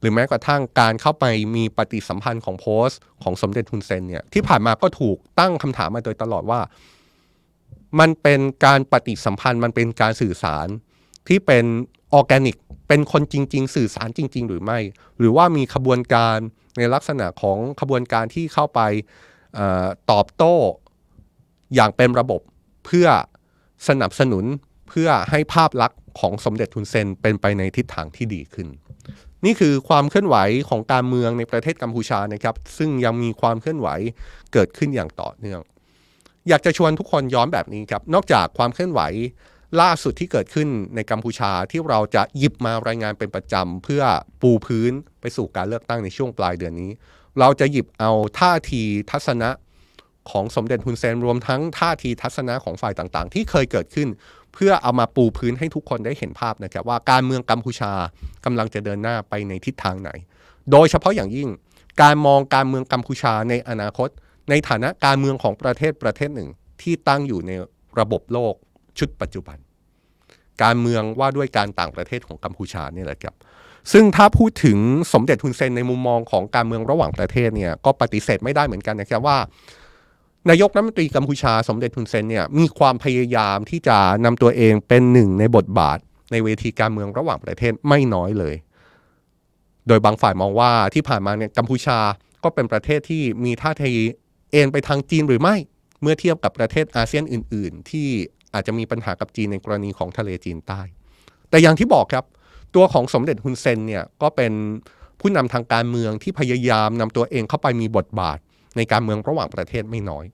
[0.00, 1.24] หรือแม้กระทั่งการเข้าไป
[1.56, 6.60] มีปฏิสัมพันธ์ของโพสต์ของสมเด็จทุนเซนเนี่ยที่ผ่านมาก็ถูกตั้งคำถามมาโดยตลอดว่า
[8.00, 10.68] มันเป็นการปฏิสัมพันธ์มันเป็นการสื่อสาร
[11.28, 11.64] ที่เป็น
[12.12, 12.56] ออร์แกนิก
[12.88, 14.78] เป็นคนจริง ๆ สื่อสารจริง ๆ หรือไม่
[15.18, 16.36] หรือว่ามีขบวนการ
[16.76, 18.80] ในลักษณะของขบวนการที่เข้าไป
[19.58, 19.60] อ
[20.10, 20.54] ตอบโต้
[21.74, 22.40] อย่างเป็นระบบ
[22.84, 23.08] เพื่อ
[23.88, 24.44] สนับสนุน
[24.88, 28.68] เพื่อให้ภาพลักษณ์ของสมเด็จทุนเซนเป็นไปในทิศทางที่ดีขึ้น
[29.44, 30.36] นี่คือความเคลื่อนไหว
[30.68, 33.88] ของการเมืองในประเทศกัมพูชานะครับ ซึ่งยังมีความเคลื่อนไหว
[34.52, 35.60] เกิดขึ้นอย่างต่อเนื่อง
[36.48, 39.00] อยากจะชวนทุกคนย้อนแบบนี้ครับ นอกจากความเคลื่อนไหว
[39.80, 44.02] ล่าสุดที่เกิดขึ้นในกัมพูชาที่เราจะหยิบมารายงานเป็นประจำเพื่อ
[44.42, 46.90] ปูพื้นไปสู่การเลือกตั้งในช่วงปลายเดือนนี้
[47.38, 49.50] เราจะหยิบเอาท่าทีทัศนะ
[50.30, 54.08] ของสมเด็จฮุนเซนรวมทั้งท่าทีทัศนะของฝ่ายต่างๆ ที่เคยเกิดขึ้น
[54.54, 57.92] เพื่อเอามาปูพื้นให้ทุกคนได้เห็นภาพนะครับว่าการเมืองกัมพูชา
[58.44, 60.10] กำลังจะเดินหน้าไปในทิศทางไหน
[60.70, 61.48] โดยเฉพาะอย่างยิ่ง
[62.02, 64.08] การมองการเมืองกัมพูชาในอนาคต
[64.50, 66.48] ในฐานะการเมืองของประเทศประเทศหนึ่ง
[66.82, 67.52] ที่ตั้งอยู่ใน
[68.00, 68.54] ระบบโลก
[68.98, 69.58] ชุดปัจจุบัน
[70.62, 73.34] การเมืองว่าด้วยการต่างประเทศของกัมพูชาเนี่ยแหละครับ
[73.92, 74.78] ซึ่งถ้าพูดถึง
[75.12, 79.38] สมเด็จทุนเซนในมุมมองของการเมืองระหว่างประเทศเนี่ยก็ปฏิเสธไม่ได้เหมือนกันนะครับว่า
[80.50, 85.98] นายกรัฐมนตรีกัมพูชาสมเด็จทุนเซนเนี่ยมีความพยายามที่จะนำตัวเองเป็นหนึ่งในบทบาท
[86.32, 88.54] ในเวทีการเมืองระหว่างประเทศไม่น้อยเลย
[89.88, 91.98] โดยบางฝ่ายมองว่าที่ผ่านมาเนี่ยกัมพูชา
[92.44, 93.92] ก็เป็นประเทศที่มีท่าที
[94.50, 95.56] เอ็นไปทางจีนหรือไม่
[96.02, 98.08] เมื่อเทียบกับประเทศอาเซียนอื่น ๆ ที่
[98.54, 100.80] อาจจะมีปัญหากับจีนในกรณีของทะเลจีนใต้
[101.50, 102.24] แต่อย่างที่บอกครับ
[102.74, 104.52] ตัวของสมเด็จฮุนเซนเนี่ยก็เป็น
[105.20, 108.38] ผู้นำทางการเมืองที่พยายามนำตัวเองเข้าไปมีบทบาท
[108.76, 110.24] ในการเมืองระหว่างประเทศไม่น้อย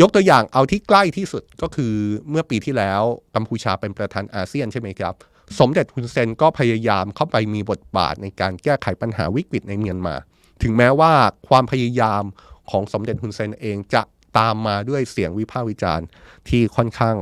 [0.00, 1.94] ยกตัวอย่างเอาที่ใกล้ที่สุดก็คือ
[2.30, 3.02] เมื่อปีที่แล้ว
[3.34, 5.14] กัมพูชาเป็นประธานอาเซียนใช่ไหมครับ
[5.58, 10.14] สมเด็จฮุนเซนก็พยายามเข้าไปมีบทบาทในการแก้ไขปัญหาวิกฤตในเมียนมา
[10.62, 11.12] ถึงแม้ว่า
[11.48, 12.22] ความพยายาม
[12.70, 14.02] ของสมเด็จฮุนเซนเองจะ
[14.38, 16.06] ตามมาด้วยเสียงวิพากษ์วิจารณ์
[16.48, 17.16] ที่ค่อนข้าง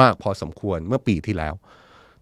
[0.00, 1.54] มากพอสมควรเมื่อปีที่แล้ว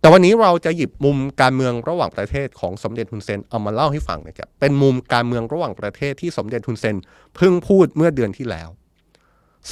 [0.07, 6.97] แต่วันนี้เราจะหยิบมุมการเมืองระหว่างประเทศของสมเด็จฮุนเซนเอามาเล่าให้ฟังนะครับเป็นมุมการเมืองระหว่างประเทศที่สมเด็จฮุนเซน
[7.37, 8.69] เพิ่งพูดเมื่อเดือนที่แล้ว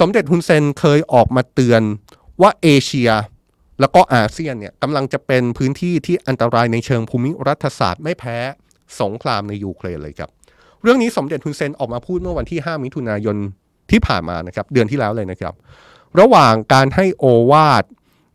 [0.01, 1.83] สมเด็จฮุนเซนเคยออกมาเตือน
[2.43, 3.11] ว่าเอเชีย
[3.81, 8.37] แล้วก็อาเซียนเนี่ยกำลังจะเป็นพื้นที่ที่อันตรายในเชิงภูมิรัฐศาสตร์ไม่แพ้
[9.01, 10.31] สงครามในยูเครนเลยครับ
[10.83, 13.37] เรื่องนี้สมเด็จฮุนเซนออกมาพูดเมื่อวันที่ 5 มิถุนายน
[13.91, 15.55] ที่ผ่านมานะครับเดือนที่แล้วเลยนะครับ
[16.21, 17.85] ระหว่างการให้โอวาด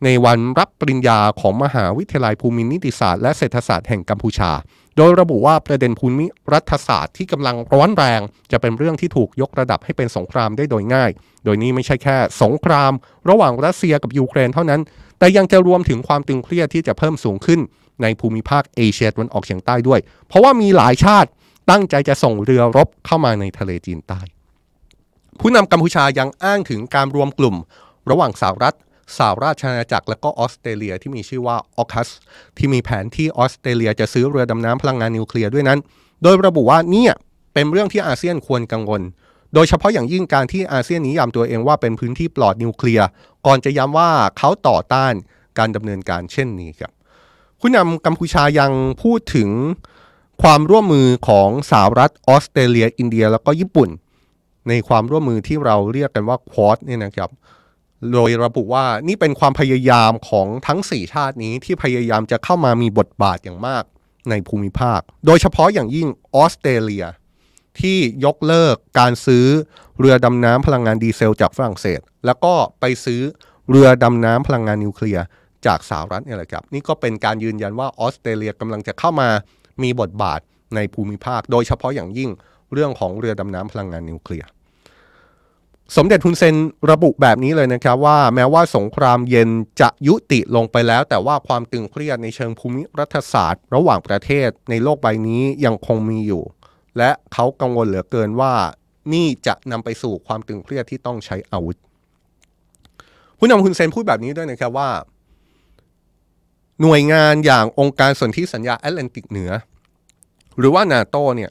[0.04, 4.52] ในวันรับปริญญาของมหาวิทยาลัยภูมินิติศาสตร์และเศรษฐศาสตร์แห่งกัมพูชา
[4.96, 8.20] โดยระบุว่าประเด็นภูมิรัฐศาสตร์ที่กำลังร้อนแรง
[8.52, 11.10] จะเป็นเรื่องที่ถูกยกระดับให้เป็นสงครามได้โดยง่าย
[11.44, 12.92] โดยนี้ไม่ใช่แค่สงคราม
[13.30, 14.80] ระหว่างรัสเซียกับยูเครนเท่านั้น
[15.18, 17.60] แต่ยังจะรวมถึงความตึงเครียดที่จะเพิ่มสูงขึ้น
[18.02, 21.28] ในภูมิภาคเอเชียตะวันออกเฉียงใต้ด้วย เพราะว่ามีหลายชาติ
[21.70, 24.20] ตั้งใจจะส่งเรือรบเข้ามาในทะเลจีนใต้
[25.40, 27.56] ผู้นำกัมพูชายังอ้างถึงการรวมกลุ่ม
[28.10, 28.76] ระหว่างสหรัฐ
[29.18, 32.08] สหราชอาณาจักรและก็ออสเตรเลียที่มีชื่อว่าออคัส
[32.58, 35.78] ที่มีแผนที่ออสเตรเลียจะซื้อเรือดำน้ำพลังงานนิวเคลียร์ด้วยนั้น
[36.22, 37.06] โดยระบุว่านี่
[37.54, 39.02] เป็นเรื่องที่อาเซียนควรกังวล
[39.54, 43.06] โดยเฉพาะอย่างยิ่งการที่อาเซียนนิยามตัวเองว่าเป็นพื้นที่ปลอดนิวเคลียร์
[43.46, 45.14] ก่อนจะย้ำว่าเขาต่อต้าน
[45.58, 46.92] การดำเนินการเช่นนี้ครับ
[47.60, 49.50] ผู้นำกัมพูชายังพูดถึง
[50.42, 53.88] ความร่วมมือของสหรัฐออสเตรเลีย อินเดีย แล้วก็ญี่ปุ่น
[54.68, 57.30] ในความร่วมมือที่เราเรียกกันว่าควอดเนี่ยนะครับ
[58.12, 63.84] โดยระบุว่านี่เป็นความพยายามของทั้ง 4 ชาตินี้ที่พยายามจะเข้ามามีบทบาทอย่างมาก
[64.30, 67.04] ในภูมิภาค โดยเฉพาะอย่างยิ่งออสเตรเลีย
[67.80, 69.46] ที่ยกเลิกการซื้อ
[69.98, 73.20] เรือดำน้ำพลังงานดีเซลจากฝรั่งเศส แล้วก็ไปซื้อ
[73.70, 75.24] เรือดำน้ำพลังงานนิวเคลียร์
[75.66, 79.28] จากสหรัฐนี่แหละครับ นี่ก็เป็นการยืนยันว่าออสเตรเลียกำลังจะเข้ามา
[79.82, 80.40] มีบทบาท
[80.74, 82.30] ในภูมิภาค โดยเฉพาะอย่างยิ่ง
[82.72, 84.48] เรื่องของเรือดำน้ำพลังงานนิวเคลียร์
[85.96, 86.56] สมเด็จฮุนเซน
[86.90, 89.50] ระบุแบบนี้เลยนะครับว่าแม้ว่าสงครามเย็น
[89.80, 96.42] จะยุติลงไปแล้ว แต่ว่าความตึงเครียดในเชิงภูมิรัฐศาสตร์ ระหว่างประเทศในโลกใบนี้ยังคงมีอยู่
[96.98, 98.54] และเขากังวลเหลือเกินว่า
[99.12, 101.76] นี่จะนำไปสู่ความตึงเครียดที่ต้องใช้อาวุธ
[103.38, 104.90] ผู้นำฮุนเซนพูดแบบนี้ด้วยนะครับว่า
[106.82, 109.50] หน่วยงานอย่างองค์การสนธิสัญญาแอตแลนติกเหนือ
[110.58, 111.50] หรือว่านาโตเนี่ย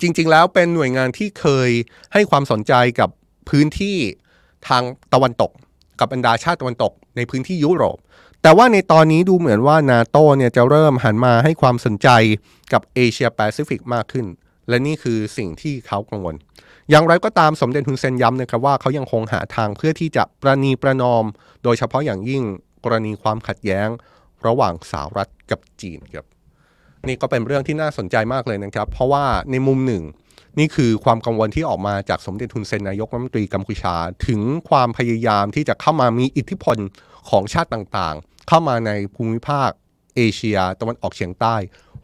[0.00, 1.70] จริงๆ แล้วเป็นหน่วยงานที่เคย
[2.12, 3.10] ให้ความสนใจกับ
[3.48, 3.96] พื้นที่
[4.68, 4.82] ทาง
[5.14, 5.50] ตะวันตก
[6.00, 7.98] กับบรรดาชาติตะวันตกในพื้นที่ยุโรป
[8.42, 12.08] แต่ว่าในตอนนี้ดูเหมือนว่านาโตเนี่ยจะเริ่มหันมาให้ความสนใจ
[12.72, 14.26] กับเอเชียแปซิฟิกมากขึ้น
[14.68, 16.34] และนี่คือสิ่งที่เขากังวล
[16.90, 21.24] อย่างไรก็ตามสมเด็จฮุนเซนย้ำนะครับว่าเขายังคงหาทางเพื่อที่จะประนีประนอม
[21.64, 22.42] โดยเฉพาะอย่างยิ่ง
[22.84, 23.88] กรณีความขัดแย้ง
[24.46, 26.26] ระหว่างสหรัฐกับจีนครับ
[27.08, 30.02] นี่ก็เป็นเรื่องที่น่าสนใจมากเลยนะครับ เพราะว่าในมุมหนึ่ง
[30.58, 33.94] นี่คือความกังวลที่ออกมาจากสมเด็จทุนเซนนายกรัฐมนตรีกัมพูชา
[34.26, 36.76] ถึงความพยายามที่จะเข้ามามีอิทธิพล
[37.30, 39.70] ของชาติต่างๆ เข้ามาในภูมิภาค
[40.16, 41.56] เอเชียตะวันออกเฉียงใต้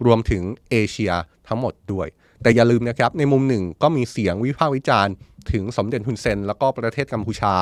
[0.07, 1.13] รวมถึงเอเชีย
[1.49, 2.09] ทั้งหมดด้วย
[2.43, 5.15] แต่อย่าลืมนะครับ ในมุมหนึ่งก็มีเสียงวิพากษ์วิจารณ์
[5.53, 7.55] ถึงสมเด็จทุนเซน แล้วก็ประเทศกัมพูชา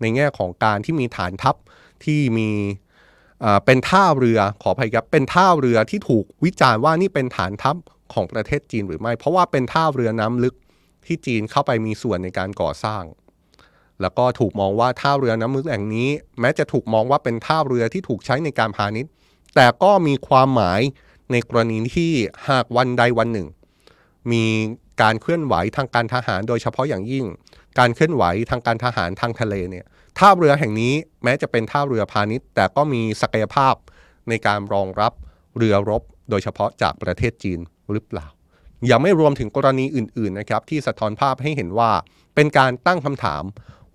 [0.00, 1.56] ในแง่ของการที่มีฐานทัพ
[2.04, 2.50] ที่มี
[3.64, 7.76] เป็นท่าเรือขออภัยครับเป็นท่าเรือที่ถูกวิจารณ์ว่านี่เป็นฐานทัพ
[8.12, 10.54] ของประเทศจีนหรือไม่ เพราะว่าเป็นท่าเรือน้ำลึก
[11.06, 13.04] ที่จีนเข้าไปมีส่วนในการก่อสร้าง
[14.00, 16.08] แล้วก็ถูกมองว่าท่าเรือน้ำลึกแห่งนี้
[16.40, 19.10] แม้จะถูกมองว่าเป็นท่าเรือที่ถูกใช้ในการพาณิชย์
[19.54, 20.80] แต่ก็มีความหมาย
[21.32, 22.12] ในกรณีที่
[22.48, 23.48] หากวันใดวันหนึ่ง
[24.32, 24.44] มี
[25.02, 27.26] การเคลื่อนไหวทางการทหารโดยเฉพาะอย่างยิ่ง
[27.78, 29.86] การเคลื่อนไหวทางการทหารทางทะเลเนี่ย
[30.18, 30.94] ท่าเรือแห่งนี้
[31.24, 33.74] แม้จะเป็นท่าเรือพาณิชย์ แต่ก็มีศักยภาพ
[34.28, 35.12] ในการรองรับ
[35.56, 37.60] เรือรบ โดยเฉพาะจากประเทศจีน
[37.92, 38.26] หรือเปล่า
[38.90, 41.90] ยังไม่รวมถึงกรณีอื่นๆนะครับที่สะท้อนภาพให้เห็นว่า
[42.34, 43.42] เป็นการตั้งคำถาม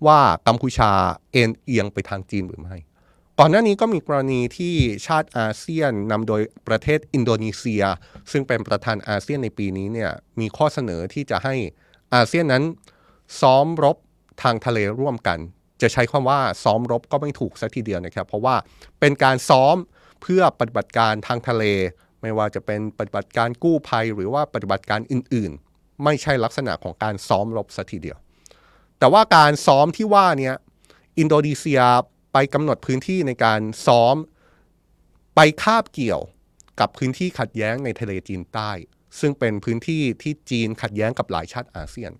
[0.06, 0.92] ว่ากัมพูชา
[1.32, 2.76] เอ็นเอียงไปทางจีนหรือไม่
[3.38, 4.74] ก่อนหน้านี้ก็มีกรณีที่
[5.06, 7.82] ชาติอาเซียนนำโดยประเทศอินโดนีเซีย
[8.30, 11.54] ซึ่งเป็นประธานอาเซียนในปีนี้เนี่ยมีข้อเสนอที่จะให้
[12.14, 12.64] อาเซียนนั้น
[13.40, 13.96] ซ้อมรบ
[14.42, 15.38] ทางทะเลร่วมกัน
[15.82, 18.56] จะใช้คำว่าซ้อมรบก็ไม่ถูกสักทีเดียวนะครับ เพราะว่า
[19.00, 19.76] เป็นการซ้อม
[20.22, 21.64] เพื่อปฏิบัติการทางทะเล
[22.24, 28.18] ไม่ว่าจะเป็นปฏิบัติการกู้ภัยหรือว่าปฏิบัติการอื่นๆ ไม่ใช่ลักษณะของการซ้อมรบสัทีเดียว
[28.98, 30.52] แต่ว่าการซ้อมที่ว่านี้
[31.18, 31.80] อินโดนีเซีย
[32.32, 34.16] ไปกำหนดพื้นที่ในการซ้อม
[35.34, 36.20] ไปคาบเกี่ยว
[36.80, 38.70] กับพื้นที่ขัดแย้งในทะเลจีนใต้
[39.20, 42.12] ซึ่งเป็นพื้นที่ที่จีนขัดแย้งกับหลายชาติอาเซียน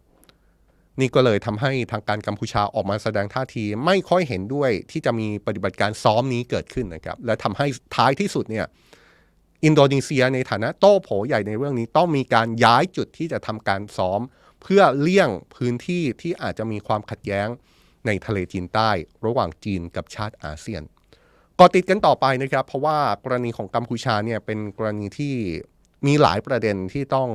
[1.01, 8.67] นี่ก็เลยทำให้ทางการกัมพูชาออกมาแสดงท่าทีไม่ค่อยเห็นด้วยที่จะมีปฏิบัติการซ้อมนี้เกิดขึ้นนะครับ และทำให้ท้ายที่สุดเนี่ย
[9.65, 14.21] อินโดนีเซียในฐานะโต้โผใหญ่ในเรื่องนี้ต้องมีการย้ายจุดที่จะทำการซ้อม
[14.63, 17.49] เพื่อเลี่ยงพื้นที่ที่อาจจะมีความขัดแย้ง
[18.07, 18.91] ในทะเลจีนใต้
[19.27, 20.83] ระหว่างจีนกับชาติอาเซียน
[21.59, 25.35] ก็ติดตามกันต่อไปนะครับ เพราะว่ากรณีของกัมพูชาเนี่ยเป็นกรณีที่
[26.07, 27.29] มีหลายประเด็นที่ต้อง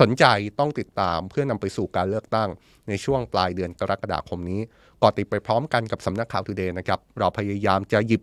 [0.00, 0.24] สนใจ
[0.58, 2.48] ต้องติดตามเพื่อนำไปสู่การเลือกตั้ง
[2.88, 4.60] ในช่วงปลายเดือนกรกฎาคมนี้
[5.02, 8.22] ก็ติดตามไปพร้อมกันกับสำนักข่าว Today นะครับ เราพยายามจะหยิบ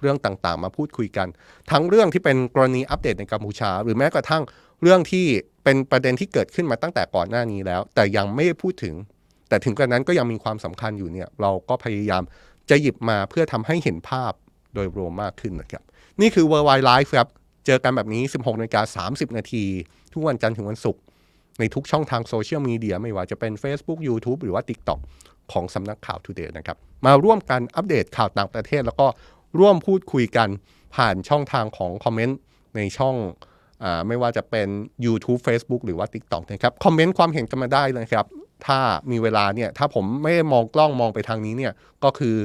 [0.00, 1.28] เรื่องต่างๆ มาพูดคุยกัน
[1.70, 4.42] ทั้งเรื่องที่เป็นกรณีอัปเดตในกัมพูชา หรือแม้กระทั่ง
[4.82, 5.26] เรื่องที่
[5.64, 8.94] เป็นประเด็นที่เกิดขึ้นมาตั้งแต่ก่อนหน้านี้แล้ว แต่ยังไม่ได้พูดถึง
[9.48, 12.22] แต่ถึงกระนั้นก็ยังมีความสำคัญอยู่เนี่ยเราก็พยายาม
[12.70, 14.32] จะหยิบมาเพื่อทำให้เห็นภาพ
[14.74, 15.82] โดยรวมมากขึ้นนะครับ
[16.20, 17.28] นี่คือ Worldwide Life ครับ
[17.66, 19.64] เจอกันแบบนี้ 16นาฬิกา30 นาที
[20.12, 21.02] ทุกวันจันทร์ถึงวันศุกร์
[21.58, 25.00] ในทุกช่องทางโซเชียลมีเดียไม่ว่าจะเป็น Facebook YouTube หรือว่า TikTok
[25.52, 26.76] ของสำนักข่าว Today นะครับ
[27.06, 29.06] มาร่วมกันอัปเดตข่าวต่างประเทศ แล้วก็
[29.58, 30.48] ร่วมพูดคุยกัน
[30.96, 32.38] ผ่านช่องทางของคอมเมนต์
[32.76, 33.16] ในช่อง
[33.82, 34.68] อไม่ว่าจะเป็น
[35.04, 38.26] YouTube Facebook หรือว่า TikTok นะครับ คอมเมนต์ความเห็นกันมาได้นะครับ
[38.66, 38.78] ถ้า
[39.10, 41.72] มีเวลาเนี่ย ถ้าผมไม่มองกล้องมองไปทางนี้เนี่ย
[42.04, 42.36] ก็คือ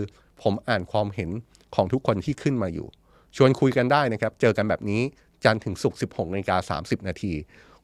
[0.43, 1.30] ผมอ่านความเห็น
[1.76, 2.88] ของทุกคนที่ขึ้นมาอยู่
[3.36, 5.01] ชวนคุยกันได้นะครับ เจอกันแบบนี้
[5.43, 7.34] จันถึงศุกร์16นาฬิกา30 นาที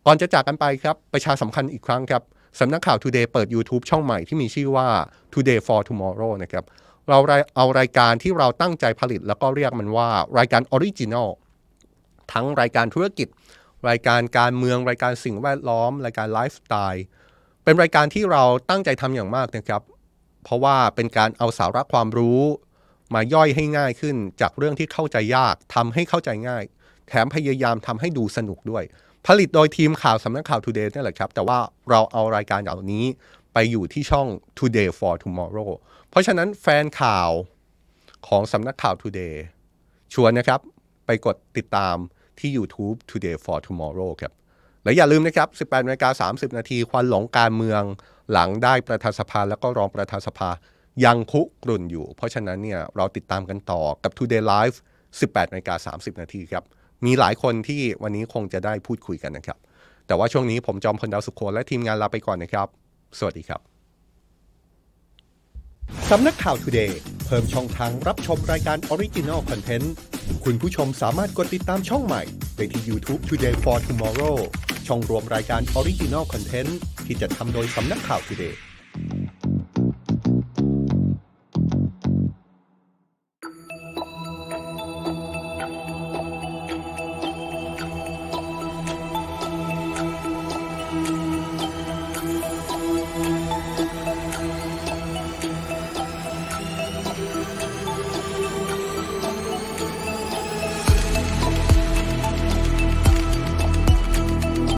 [0.05, 2.23] ก่อนจะจากกันไปครับ ประชาสัมพันธ์อีกครั้งครับ
[2.59, 4.87] สำนักข่าว Today เปิด YouTube ช่องใหม่ที่มีชื่อว่า
[5.33, 6.63] Today for Tomorrow นะครับ
[7.09, 7.19] เรา
[7.55, 11.29] เอารายการที่เราตั้งใจผลิต แล้วก็เรียกมันว่ารายการ original
[12.33, 13.27] ทั้งรายการธุรกิจ
[13.89, 17.05] รายการการเมืองรายการสิ่งแวดล้อม รายการไลฟ์สไตล์
[17.63, 19.81] เป็นรายการที่เราตั้งใจทำอย่างมากนะครับ
[20.43, 22.41] เพราะว่าเป็นการเอาสาระความรู้
[23.13, 26.63] มาย่อยให้ง่ายขึ้นจากเรื่องที่เข้าใจยากทำให้เข้าใจง่าย
[27.07, 28.83] แถมพยายามทำให้ดูสนุกด้วย
[29.27, 33.05] ผลิตโดยทีมข่าวสำนักข่าว Today นี่แหละครับ แต่ว่าเราเอารายการเหล่านี้
[33.53, 34.27] ไปอยู่ที่ช่อง
[34.59, 35.69] Today for Tomorrow
[36.09, 37.29] เพราะฉะนั้นแฟนข่าว
[38.27, 39.35] ของสำนักข่าว Today
[40.13, 40.59] ชวนนะครับ
[41.05, 41.95] ไปกดติดตาม
[42.39, 44.33] ที่ YouTube Today for Tomorrow ครับ
[44.83, 47.83] และอย่าลืมนะครับ 18นาฬิกา30 นาทีควันหลงการเมือง
[48.31, 50.49] หลังได้ประธานสภาแล้วก็รองประธานสภา
[51.05, 54.77] ยังคุกรุ่นอยู่ เพราะฉะนั้นเนี่ยเราติดตามกันต่อกับ Today Live
[55.11, 56.63] 18นาฬิกา30 นาทีครับ
[57.05, 59.57] มีหลายคนที่วันนี้คงจะได้พูดคุยกันนะครับ
[60.07, 62.67] แต่ว่าช่วงนี้ผมจอมพลดาวสุขโขและทีมงานลาไปก่อนนะครับ
[63.17, 63.61] สวัสดีครับ
[66.09, 66.91] สำนักข่าว Today
[67.25, 69.87] เพิ่มช่องทางรับชมรายการ Original Content
[70.43, 72.21] คุณผู้ชมสามารถกดติดตามช่องใหม่
[72.55, 74.37] ได้ที่ YouTube Today for Tomorrow
[74.87, 76.71] ช่องรวมรายการ Original Content
[77.05, 78.53] ที่จะทำโดยสำนักข่าว Today